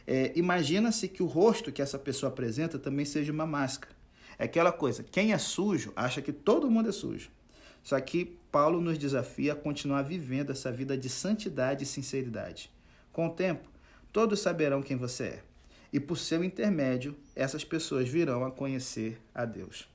É, 0.06 0.32
Imagina-se 0.34 1.06
que 1.08 1.22
o 1.22 1.26
rosto 1.26 1.70
que 1.70 1.80
essa 1.80 1.98
pessoa 1.98 2.32
apresenta 2.32 2.78
também 2.78 3.04
seja 3.04 3.32
uma 3.32 3.46
máscara. 3.46 3.94
É 4.40 4.44
aquela 4.44 4.72
coisa, 4.72 5.02
quem 5.02 5.34
é 5.34 5.38
sujo 5.38 5.92
acha 5.94 6.22
que 6.22 6.32
todo 6.32 6.70
mundo 6.70 6.88
é 6.88 6.92
sujo. 6.92 7.30
Só 7.82 8.00
que 8.00 8.38
Paulo 8.50 8.80
nos 8.80 8.96
desafia 8.96 9.52
a 9.52 9.54
continuar 9.54 10.00
vivendo 10.00 10.50
essa 10.50 10.72
vida 10.72 10.96
de 10.96 11.10
santidade 11.10 11.84
e 11.84 11.86
sinceridade. 11.86 12.70
Com 13.12 13.26
o 13.26 13.34
tempo, 13.34 13.68
todos 14.10 14.40
saberão 14.40 14.80
quem 14.80 14.96
você 14.96 15.24
é. 15.24 15.42
E 15.92 16.00
por 16.00 16.16
seu 16.16 16.42
intermédio, 16.42 17.14
essas 17.36 17.64
pessoas 17.64 18.08
virão 18.08 18.42
a 18.42 18.50
conhecer 18.50 19.20
a 19.34 19.44
Deus. 19.44 19.86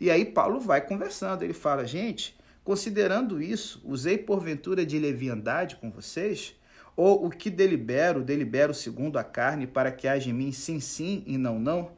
E 0.00 0.10
aí 0.10 0.24
Paulo 0.24 0.58
vai 0.58 0.80
conversando, 0.80 1.44
ele 1.44 1.54
fala: 1.54 1.86
"Gente, 1.86 2.36
considerando 2.64 3.40
isso, 3.40 3.80
usei 3.84 4.18
porventura 4.18 4.84
de 4.84 4.98
leviandade 4.98 5.76
com 5.76 5.88
vocês, 5.88 6.56
ou 6.96 7.26
o 7.26 7.30
que 7.30 7.48
delibero, 7.48 8.24
delibero 8.24 8.74
segundo 8.74 9.20
a 9.20 9.22
carne, 9.22 9.68
para 9.68 9.92
que 9.92 10.08
haja 10.08 10.30
em 10.30 10.32
mim 10.32 10.50
sim, 10.50 10.80
sim 10.80 11.22
e 11.28 11.38
não, 11.38 11.60
não? 11.60 11.92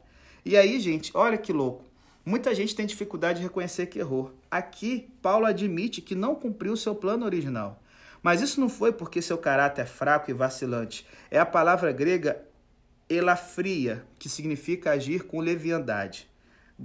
E 0.45 0.55
aí, 0.55 0.79
gente, 0.79 1.11
olha 1.13 1.37
que 1.37 1.51
louco. 1.51 1.86
Muita 2.27 2.53
gente 2.53 2.75
tem 2.75 2.85
dificuldade 2.85 3.39
de 3.39 3.45
reconhecer 3.45 3.85
que 3.85 3.99
errou. 3.99 4.35
Aqui, 4.51 5.09
Paulo 5.21 5.45
admite 5.45 6.01
que 6.01 6.13
não 6.13 6.35
cumpriu 6.35 6.75
seu 6.75 6.93
plano 6.93 7.23
original. 7.23 7.81
Mas 8.21 8.41
isso 8.41 8.59
não 8.59 8.67
foi 8.67 8.91
porque 8.91 9.21
seu 9.21 9.37
caráter 9.37 9.83
é 9.83 9.85
fraco 9.85 10.29
e 10.29 10.33
vacilante. 10.33 11.07
É 11.31 11.39
a 11.39 11.45
palavra 11.45 11.89
grega 11.93 12.43
elafria, 13.09 14.03
que 14.19 14.27
significa 14.27 14.91
agir 14.91 15.23
com 15.23 15.39
leviandade, 15.39 16.29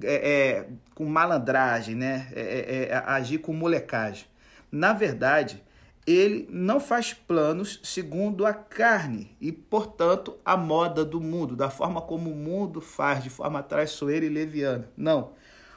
é, 0.05 0.31
é 0.31 0.69
com 0.95 1.07
malandragem, 1.07 1.97
né? 1.97 2.29
É, 2.37 2.41
é, 2.41 2.89
é 2.91 3.03
agir 3.05 3.39
com 3.39 3.53
molecagem. 3.53 4.27
Na 4.71 4.93
verdade, 4.93 5.61
ele 6.07 6.49
não 6.51 6.81
faz 6.81 7.15
planos 7.15 7.81
segundo 7.83 8.45
a 8.45 8.53
carne 8.53 9.37
e, 9.41 9.53
portanto, 9.53 10.37
a 10.45 10.57
moda 10.57 11.05
do 11.05 11.21
mundo, 11.21 11.55
da 11.55 11.71
forma 11.71 12.01
como 12.01 12.31
o 12.31 12.35
mundo 12.35 12.81
faz, 12.81 13.23
de 13.23 13.31
forma 13.31 13.63
traiçoeira 13.63 14.27
e 14.27 14.29
leviana. 14.29 14.89
Não. 14.97 15.31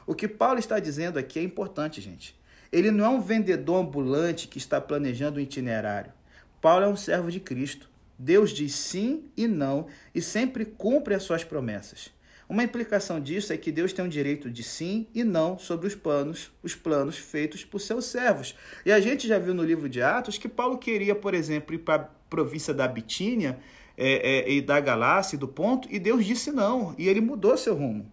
O 0.08 0.16
que 0.16 0.28
Paulo 0.28 0.58
está 0.58 0.80
dizendo 0.80 1.20
aqui 1.20 1.40
é 1.40 1.44
importante, 1.44 2.02
gente. 2.02 2.40
Ele 2.72 2.90
não 2.90 3.06
é 3.06 3.10
um 3.10 3.22
vendedor 3.22 3.82
ambulante 3.82 4.48
que 4.48 4.58
está 4.58 4.82
planejando 4.82 5.40
um 5.40 5.44
itinerário. 5.44 6.12
Paulo 6.60 6.86
é 6.86 6.88
um 6.88 6.98
servo 6.98 7.32
de 7.32 7.40
Cristo. 7.40 7.90
Deus 8.18 8.52
diz 8.52 8.74
sim 8.74 9.26
e 9.38 9.48
não 9.48 9.88
e 10.14 10.22
sempre 10.22 10.66
cumpre 10.66 11.14
as 11.14 11.24
suas 11.24 11.44
promessas. 11.44 12.15
Uma 12.48 12.64
implicação 12.64 13.20
disso 13.20 13.52
é 13.52 13.58
que 13.58 13.72
Deus 13.72 13.92
tem 13.92 14.04
o 14.04 14.08
um 14.08 14.10
direito 14.10 14.52
de 14.52 14.62
sim 14.64 15.08
e 15.16 15.24
não 15.24 15.58
sobre 15.58 15.88
os 15.88 15.96
planos, 15.96 16.52
os 16.62 16.76
planos 16.76 17.18
feitos 17.18 17.66
por 17.66 17.80
seus 17.80 18.06
servos. 18.06 18.56
E 18.86 18.92
a 18.92 19.00
gente 19.00 19.28
já 19.28 19.40
viu 19.40 19.54
no 19.54 19.64
livro 19.64 19.90
de 19.90 20.02
Atos 20.02 20.38
que 20.38 20.48
Paulo 20.48 20.78
queria, 20.78 21.16
por 21.16 21.34
exemplo, 21.34 21.74
ir 21.74 21.80
para 21.80 22.04
a 22.04 22.08
província 22.30 22.74
da 22.74 22.88
Bitínia 22.88 23.58
é, 23.98 24.48
é, 24.48 24.52
e 24.52 24.62
da 24.62 24.80
Galácia 24.80 25.36
e 25.36 25.40
do 25.40 25.48
Ponto, 25.48 25.88
e 25.92 25.98
Deus 25.98 26.26
disse 26.26 26.52
não, 26.52 26.94
e 26.98 27.08
ele 27.08 27.22
mudou 27.22 27.58
seu 27.58 27.74
rumo. 27.74 28.12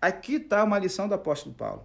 Aqui 0.00 0.36
está 0.36 0.64
uma 0.64 0.78
lição 0.78 1.06
do 1.06 1.14
apóstolo 1.14 1.54
Paulo. 1.54 1.84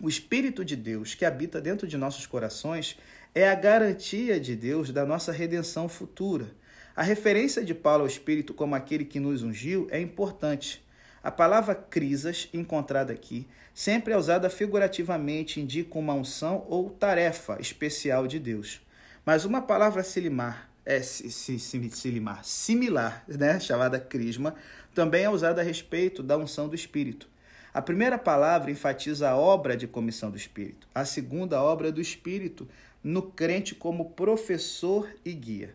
O 0.00 0.08
Espírito 0.08 0.64
de 0.64 0.76
Deus 0.76 1.14
que 1.14 1.24
habita 1.24 1.60
dentro 1.60 1.86
de 1.86 1.96
nossos 1.96 2.26
corações 2.26 2.98
é 3.34 3.48
a 3.48 3.54
garantia 3.54 4.40
de 4.40 4.56
Deus 4.56 4.90
da 4.90 5.04
nossa 5.04 5.32
redenção 5.32 5.88
futura. 5.88 6.50
A 6.94 7.02
referência 7.02 7.64
de 7.64 7.74
Paulo 7.74 8.02
ao 8.02 8.06
Espírito 8.06 8.52
como 8.52 8.74
aquele 8.74 9.04
que 9.04 9.20
nos 9.20 9.42
ungiu 9.42 9.86
é 9.90 10.00
importante. 10.00 10.81
A 11.22 11.30
palavra 11.30 11.74
crisas, 11.74 12.48
encontrada 12.52 13.12
aqui, 13.12 13.46
sempre 13.72 14.12
é 14.12 14.16
usada 14.16 14.50
figurativamente, 14.50 15.60
indica 15.60 15.98
uma 15.98 16.14
unção 16.14 16.66
ou 16.68 16.90
tarefa 16.90 17.58
especial 17.60 18.26
de 18.26 18.40
Deus. 18.40 18.80
Mas 19.24 19.44
uma 19.44 19.62
palavra 19.62 20.02
silimar, 20.02 20.68
é, 20.84 21.00
silimar, 21.00 22.44
similar, 22.44 23.24
né, 23.28 23.60
chamada 23.60 24.00
crisma, 24.00 24.56
também 24.92 25.22
é 25.22 25.30
usada 25.30 25.60
a 25.60 25.64
respeito 25.64 26.24
da 26.24 26.36
unção 26.36 26.68
do 26.68 26.74
Espírito. 26.74 27.28
A 27.72 27.80
primeira 27.80 28.18
palavra 28.18 28.70
enfatiza 28.70 29.30
a 29.30 29.36
obra 29.36 29.76
de 29.76 29.86
comissão 29.86 30.30
do 30.30 30.36
Espírito, 30.36 30.88
a 30.92 31.04
segunda, 31.04 31.56
a 31.56 31.62
obra 31.62 31.92
do 31.92 32.00
Espírito 32.00 32.68
no 33.02 33.22
crente 33.22 33.74
como 33.74 34.10
professor 34.10 35.08
e 35.24 35.32
guia. 35.32 35.74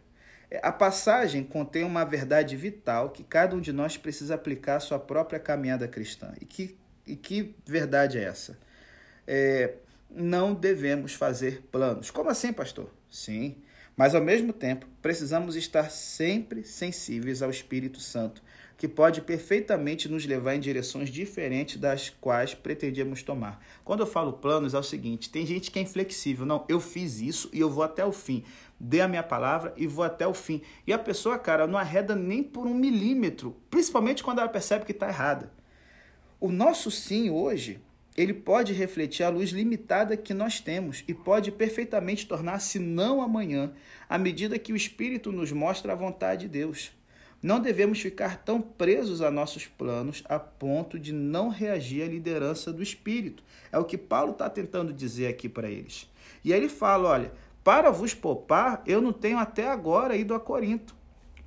A 0.62 0.72
passagem 0.72 1.44
contém 1.44 1.84
uma 1.84 2.06
verdade 2.06 2.56
vital 2.56 3.10
que 3.10 3.24
cada 3.24 3.56
um 3.56 3.60
de 3.60 3.74
nós 3.74 3.98
precisa 3.98 4.36
aplicar 4.36 4.78
à 4.78 4.80
sua 4.80 4.98
própria 4.98 5.40
caminhada 5.40 5.88
cristã. 5.88 6.34
E 6.40 6.46
que, 6.46 6.78
e 7.06 7.16
que 7.16 7.56
verdade 7.66 8.18
é 8.18 8.24
essa? 8.24 8.58
É, 9.28 9.74
não 10.10 10.54
devemos 10.54 11.14
fazer 11.14 11.64
planos. 11.72 12.10
Como 12.10 12.30
assim, 12.30 12.54
pastor? 12.54 12.90
Sim, 13.12 13.58
mas 13.96 14.16
ao 14.16 14.22
mesmo 14.22 14.54
tempo 14.54 14.88
precisamos 15.02 15.56
estar 15.56 15.90
sempre 15.90 16.64
sensíveis 16.64 17.42
ao 17.42 17.50
Espírito 17.50 18.00
Santo, 18.00 18.42
que 18.78 18.88
pode 18.88 19.22
perfeitamente 19.22 20.08
nos 20.08 20.26
levar 20.26 20.56
em 20.56 20.60
direções 20.60 21.10
diferentes 21.10 21.78
das 21.78 22.10
quais 22.10 22.54
pretendíamos 22.54 23.24
tomar. 23.24 23.60
Quando 23.84 24.02
eu 24.02 24.08
falo 24.08 24.34
planos, 24.34 24.74
é 24.74 24.80
o 24.80 24.84
seguinte: 24.84 25.30
tem 25.30 25.46
gente 25.46 25.72
que 25.72 25.80
é 25.80 25.82
inflexível. 25.82 26.46
Não, 26.46 26.64
eu 26.70 26.80
fiz 26.80 27.20
isso 27.20 27.50
e 27.52 27.60
eu 27.60 27.70
vou 27.70 27.84
até 27.84 28.06
o 28.06 28.12
fim 28.12 28.44
dê 28.80 29.02
a 29.02 29.08
minha 29.08 29.24
palavra 29.24 29.74
e 29.76 29.88
vou 29.88 30.06
até 30.06 30.28
o 30.28 30.34
fim. 30.34 30.62
E 30.86 30.94
a 30.94 31.00
pessoa, 31.00 31.40
cara, 31.40 31.68
não 31.68 31.78
arreda 31.78 32.16
nem 32.16 32.44
por 32.44 32.68
um 32.68 32.74
milímetro, 32.74 33.56
principalmente 33.70 34.24
quando 34.24 34.40
ela 34.40 34.50
percebe 34.50 34.86
que 34.86 34.92
está 34.92 35.08
errada. 35.08 35.52
O 36.40 36.52
nosso 36.52 36.92
sim 36.92 37.30
hoje, 37.30 37.80
ele 38.16 38.34
pode 38.34 38.74
refletir 38.74 39.24
a 39.24 39.30
luz 39.30 39.50
limitada 39.50 40.18
que 40.18 40.34
nós 40.34 40.60
temos 40.60 41.04
e 41.08 41.14
pode 41.14 41.52
perfeitamente 41.52 42.28
tornar-se 42.28 42.80
não 42.80 43.22
amanhã, 43.22 43.74
à 44.08 44.18
medida 44.18 44.60
que 44.60 44.74
o 44.74 44.76
Espírito 44.76 45.32
nos 45.32 45.52
mostra 45.52 45.94
a 45.94 45.96
vontade 45.96 46.42
de 46.42 46.48
Deus. 46.48 46.97
Não 47.42 47.60
devemos 47.60 48.00
ficar 48.00 48.38
tão 48.38 48.60
presos 48.60 49.22
a 49.22 49.30
nossos 49.30 49.68
planos 49.68 50.24
a 50.28 50.40
ponto 50.40 50.98
de 50.98 51.14
não 51.14 51.50
reagir 51.50 52.04
à 52.04 52.08
liderança 52.08 52.74
do 52.74 52.82
Espírito. 52.82 53.44
É 53.72 53.78
o 53.78 53.86
que 53.86 53.98
Paulo 53.98 54.32
está 54.32 54.50
tentando 54.50 54.92
dizer 54.92 55.28
aqui 55.28 55.48
para 55.48 55.70
eles. 55.70 56.10
E 56.44 56.52
aí 56.52 56.60
ele 56.60 56.70
fala: 56.70 57.10
olha, 57.10 57.32
para 57.64 57.92
vos 57.92 58.14
poupar, 58.14 58.82
eu 58.88 59.02
não 59.02 59.14
tenho 59.14 59.38
até 59.38 59.68
agora 59.68 60.16
ido 60.16 60.34
a 60.34 60.40
Corinto. 60.40 60.96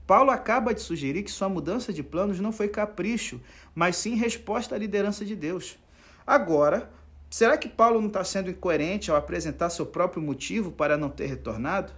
Paulo 0.07 0.31
acaba 0.31 0.75
de 0.75 0.81
sugerir 0.81 1.23
que 1.23 1.31
sua 1.31 1.49
mudança 1.49 1.93
de 1.93 2.03
planos 2.03 2.41
não 2.41 2.53
foi 2.53 2.69
capricho, 2.69 3.41
mas 3.75 3.97
sim 3.97 4.17
resposta 4.17 4.75
à 4.75 4.79
liderança 4.79 5.25
de 5.25 5.35
Deus. 5.35 5.79
Agora, 6.27 6.91
será 7.29 7.57
que 7.57 7.69
Paulo 7.69 8.01
não 8.01 8.09
está 8.09 8.23
sendo 8.25 8.51
incoerente 8.51 9.11
ao 9.11 9.17
apresentar 9.17 9.71
seu 9.71 9.87
próprio 9.87 10.23
motivo 10.23 10.73
para 10.73 10.97
não 10.97 11.09
ter 11.09 11.27
retornado? 11.27 11.93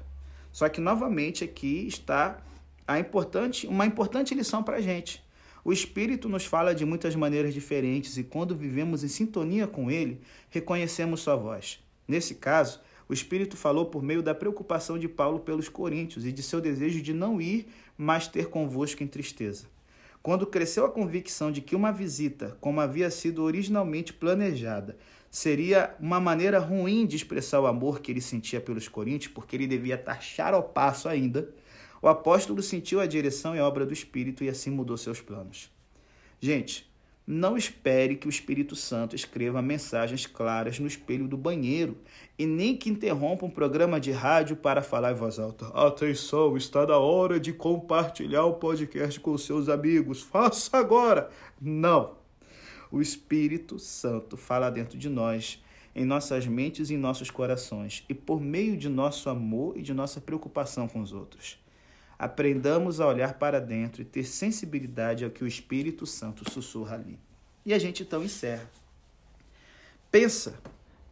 Só 0.53 0.69
que 0.69 0.81
novamente 0.81 1.43
aqui 1.43 1.87
está 1.87 2.39
a 2.87 2.99
importante, 2.99 3.67
uma 3.67 3.87
importante 3.87 4.35
lição 4.35 4.63
para 4.63 4.77
a 4.77 4.81
gente. 4.81 5.23
O 5.65 5.73
Espírito 5.73 6.29
nos 6.29 6.45
fala 6.45 6.75
de 6.75 6.85
muitas 6.85 7.15
maneiras 7.15 7.55
diferentes 7.55 8.17
e, 8.17 8.25
quando 8.25 8.57
vivemos 8.57 9.05
em 9.05 9.09
sintonia 9.09 9.67
com 9.67 9.91
Ele, 9.91 10.21
reconhecemos 10.51 11.21
Sua 11.21 11.37
voz. 11.37 11.79
Nesse 12.07 12.35
caso, 12.35 12.81
o 13.09 13.13
Espírito 13.13 13.57
falou 13.57 13.87
por 13.87 14.03
meio 14.03 14.23
da 14.23 14.35
preocupação 14.35 14.99
de 14.99 15.09
Paulo 15.09 15.41
pelos 15.41 15.69
coríntios 15.69 16.27
e 16.27 16.33
de 16.33 16.43
seu 16.43 16.61
desejo 16.61 17.01
de 17.01 17.13
não 17.13 17.41
ir, 17.41 17.69
mas 17.97 18.27
ter 18.27 18.49
convosco 18.49 19.03
em 19.03 19.07
tristeza. 19.07 19.67
Quando 20.23 20.47
cresceu 20.47 20.85
a 20.85 20.91
convicção 20.91 21.51
de 21.51 21.61
que 21.61 21.77
uma 21.77 21.93
visita, 21.93 22.57
como 22.61 22.81
havia 22.81 23.11
sido 23.11 23.43
originalmente 23.43 24.13
planejada, 24.13 24.97
seria 25.31 25.95
uma 25.99 26.21
maneira 26.21 26.59
ruim 26.59 27.07
de 27.07 27.17
expressar 27.17 27.61
o 27.61 27.67
amor 27.67 28.01
que 28.01 28.13
ele 28.13 28.21
sentia 28.21 28.61
pelos 28.61 28.89
coríntios, 28.89 29.33
porque 29.33 29.57
ele 29.57 29.67
devia 29.67 29.97
estar 29.97 30.55
ao 30.55 30.63
passo 30.63 31.09
ainda, 31.09 31.49
o 32.03 32.09
apóstolo 32.09 32.61
sentiu 32.61 33.01
a 33.01 33.07
direção 33.07 33.55
e 33.55 33.61
a 33.61 33.67
obra 33.67 33.87
do 33.87 33.93
Espírito 33.93 34.43
e 34.43 34.49
assim 34.49 34.71
mudou 34.71 34.97
seus 34.97 35.21
planos. 35.21 35.71
Gente, 36.41 36.91
não 37.25 37.57
espere 37.57 38.17
que 38.17 38.27
o 38.27 38.29
Espírito 38.29 38.75
Santo 38.75 39.15
escreva 39.15 39.63
mensagens 39.63 40.27
claras 40.27 40.81
no 40.81 40.89
espelho 40.89 41.29
do 41.29 41.37
banheiro 41.37 41.97
e 42.37 42.45
nem 42.45 42.77
que 42.77 42.91
interrompa 42.91 43.47
um 43.47 43.51
programa 43.51 44.01
de 44.01 44.11
rádio 44.11 44.57
para 44.57 44.83
falar 44.83 45.13
em 45.13 45.15
voz 45.15 45.39
alta. 45.39 45.69
Atenção, 45.69 46.57
está 46.57 46.85
na 46.85 46.99
hora 46.99 47.39
de 47.39 47.53
compartilhar 47.53 48.47
o 48.47 48.55
podcast 48.55 49.21
com 49.21 49.39
seus 49.39 49.69
amigos. 49.69 50.21
Faça 50.21 50.77
agora! 50.77 51.31
Não! 51.61 52.17
O 52.91 53.01
Espírito 53.01 53.79
Santo 53.79 54.37
fala 54.37 54.69
dentro 54.69 54.99
de 54.99 55.09
nós, 55.09 55.63
em 55.95 56.05
nossas 56.05 56.49
mentes 56.49 56.91
e 56.91 56.95
em 56.95 56.99
nossos 56.99 57.31
corações, 57.31 58.05
e 58.09 58.15
por 58.15 58.41
meio 58.41 58.77
de 58.77 58.89
nosso 58.89 59.31
amor 59.31 59.79
e 59.79 59.83
de 59.83 59.95
nossa 59.95 60.21
preocupação 60.21 60.89
com 60.89 61.01
os 61.01 61.13
outros. 61.13 61.62
Aprendamos 62.23 63.01
a 63.01 63.09
olhar 63.09 63.35
para 63.35 63.61
dentro 63.61 64.01
e 64.01 64.05
ter 64.05 64.23
sensibilidade 64.23 65.25
ao 65.25 65.31
que 65.33 65.43
o 65.43 65.47
Espírito 65.47 66.07
Santo 66.07 66.49
sussurra 66.49 66.95
ali. 66.95 67.19
E 67.67 67.75
a 67.75 67.81
gente 67.81 68.05
então 68.05 68.23
encerra. 68.23 68.71
Pensa, 70.09 70.55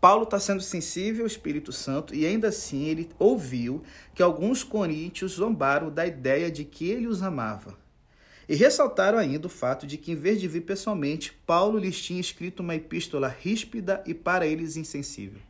Paulo 0.01 0.23
está 0.23 0.38
sendo 0.38 0.61
sensível 0.61 1.25
ao 1.25 1.27
Espírito 1.27 1.73
Santo 1.73 2.14
e 2.14 2.25
ainda 2.25 2.46
assim 2.46 2.85
ele 2.85 3.11
ouviu 3.18 3.83
que 4.14 4.23
alguns 4.23 4.62
coríntios 4.62 5.33
zombaram 5.33 5.90
da 5.90 6.07
ideia 6.07 6.49
de 6.49 6.64
que 6.64 6.88
ele 6.88 7.09
os 7.09 7.25
amava. 7.25 7.77
E 8.49 8.55
ressaltaram 8.55 9.18
ainda 9.18 9.49
o 9.49 9.51
fato 9.51 9.88
de 9.88 9.96
que, 9.96 10.12
em 10.12 10.14
vez 10.14 10.40
de 10.40 10.46
vir 10.46 10.61
pessoalmente, 10.61 11.33
Paulo 11.44 11.77
lhes 11.77 12.01
tinha 12.01 12.20
escrito 12.20 12.61
uma 12.61 12.77
epístola 12.77 13.27
ríspida 13.27 14.01
e 14.07 14.14
para 14.14 14.46
eles 14.46 14.77
insensível. 14.77 15.40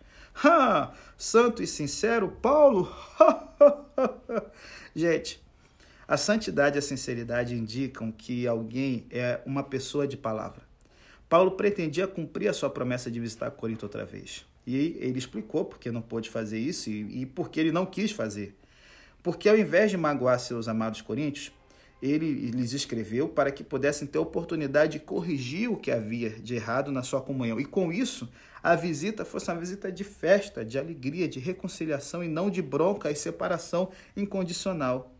Ha! 0.43 0.95
Santo 1.19 1.63
e 1.63 1.67
sincero 1.67 2.35
Paulo? 2.41 2.91
Gente, 4.97 5.39
a 6.11 6.17
santidade 6.17 6.77
e 6.77 6.81
a 6.81 6.83
sinceridade 6.83 7.55
indicam 7.55 8.11
que 8.11 8.45
alguém 8.45 9.07
é 9.13 9.39
uma 9.47 9.63
pessoa 9.63 10.09
de 10.09 10.17
palavra. 10.17 10.63
Paulo 11.29 11.53
pretendia 11.53 12.05
cumprir 12.09 12.49
a 12.49 12.53
sua 12.53 12.69
promessa 12.69 13.09
de 13.09 13.21
visitar 13.21 13.49
Corinto 13.53 13.87
outra 13.87 14.05
vez. 14.05 14.45
E 14.67 14.97
ele 14.99 15.21
explicou 15.21 15.65
por 15.65 15.79
que 15.79 15.89
não 15.89 16.03
pôde 16.03 16.29
fazer 16.29 16.59
isso 16.59 16.91
e, 16.91 17.23
e 17.23 17.61
ele 17.61 17.71
não 17.71 17.87
quis 17.87 18.11
fazer. 18.11 18.57
Porque 19.23 19.49
ao 19.49 19.57
invés 19.57 19.93
de 19.93 19.97
magoar 19.97 20.41
seus 20.41 20.67
amados 20.67 21.01
coríntios, 21.01 21.53
ele 22.03 22.51
lhes 22.51 22.73
escreveu 22.73 23.29
para 23.29 23.53
que 23.53 23.63
pudessem 23.63 24.09
ter 24.09 24.19
oportunidade 24.19 24.95
de 24.95 24.99
corrigir 24.99 25.71
o 25.71 25.77
que 25.77 25.93
havia 25.93 26.31
de 26.31 26.57
errado 26.57 26.91
na 26.91 27.05
sua 27.05 27.21
comunhão. 27.21 27.61
E 27.61 27.65
com 27.65 27.93
isso, 27.93 28.29
a 28.61 28.75
visita 28.75 29.25
fosse 29.25 29.49
uma 29.49 29.61
visita 29.61 29.93
de 29.93 30.03
festa, 30.03 30.65
de 30.65 30.77
alegria, 30.77 31.29
de 31.29 31.39
reconciliação 31.39 32.25
e 32.25 32.27
não 32.27 32.51
de 32.51 32.61
bronca 32.61 33.13
e 33.13 33.15
separação 33.15 33.91
incondicional. 34.17 35.15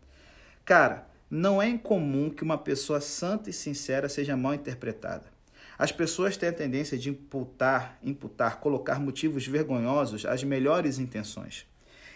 Cara, 0.65 1.09
não 1.31 1.63
é 1.63 1.69
incomum 1.69 2.31
que 2.31 2.43
uma 2.43 2.59
pessoa 2.59 3.01
santa 3.01 3.51
e 3.51 3.53
sincera 3.53 4.09
seja 4.09 4.37
mal 4.37 4.55
interpretada. 4.55 5.25
As 5.79 5.93
pessoas 5.93 6.37
têm 6.37 6.49
a 6.49 6.53
tendência 6.53 6.99
de 6.99 7.09
imputar, 7.09 7.99
imputar, 8.03 8.61
colocar 8.61 9.01
motivos 9.01 9.47
vergonhosos 9.47 10.27
às 10.27 10.45
melhores 10.45 10.99
intenções. 10.99 11.67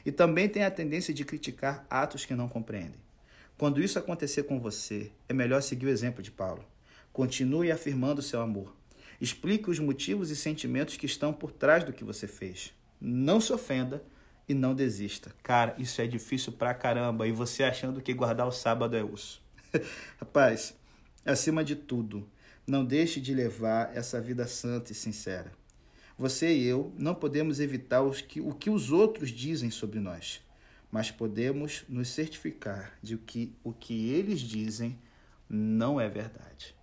E 0.05 0.13
também 0.13 0.49
têm 0.49 0.65
a 0.65 0.71
tendência 0.71 1.15
de 1.15 1.25
criticar 1.25 1.87
atos 1.89 2.27
que 2.27 2.35
não 2.35 2.49
compreendem. 2.49 3.01
Quando 3.57 3.81
isso 3.81 3.99
acontecer 3.99 4.43
com 4.43 4.61
você, 4.61 5.11
é 5.29 5.33
melhor 5.33 5.63
seguir 5.63 5.87
o 5.87 5.91
exemplo 5.91 6.23
de 6.23 6.31
Paulo. 6.31 6.65
Continue 7.13 7.71
afirmando 7.71 8.21
seu 8.21 8.41
amor. 8.41 8.75
Explique 9.21 9.71
os 9.71 9.79
motivos 9.79 10.31
e 10.31 10.37
sentimentos 10.37 10.97
que 10.97 11.07
estão 11.07 11.33
por 11.33 11.53
trás 11.53 11.85
do 11.85 11.93
que 11.93 12.05
você 12.05 12.27
fez. 12.27 12.75
Não 13.01 13.41
se 13.41 13.53
ofenda 13.53 14.03
e 14.49 14.55
não 14.55 14.75
desista. 14.75 15.35
Cara, 15.43 15.75
isso 15.79 16.01
é 16.01 16.07
difícil 16.07 16.53
pra 16.53 16.75
caramba. 16.75 17.27
E 17.27 17.33
você 17.33 17.65
achando 17.65 18.01
que 18.01 18.13
guardar 18.13 18.47
o 18.47 18.53
sábado 18.53 18.97
é 18.97 19.03
osso. 19.03 19.43
Rapaz, 20.19 20.75
acima 21.25 21.65
de 21.65 21.75
tudo, 21.75 22.29
não 22.67 22.85
deixe 22.85 23.21
de 23.21 23.35
levar 23.35 23.97
essa 23.97 24.21
vida 24.21 24.47
santa 24.47 24.93
e 24.93 24.95
sincera. 24.95 25.53
Você 26.17 26.55
e 26.55 26.65
eu 26.65 26.93
não 26.97 27.15
podemos 27.15 27.59
evitar 27.59 28.03
os 28.03 28.21
que, 28.21 28.41
o 28.41 28.55
que 28.55 28.71
os 28.71 28.93
outros 28.93 29.31
dizem 29.31 29.71
sobre 29.71 29.99
nós, 29.99 30.41
mas 30.91 31.11
podemos 31.11 31.85
nos 31.89 32.09
certificar 32.09 32.97
de 33.03 33.19
que 33.19 33.53
o 33.65 33.73
que 33.73 34.11
eles 34.11 34.41
dizem 34.41 34.97
não 35.49 36.01
é 36.01 36.09
verdade. 36.09 36.75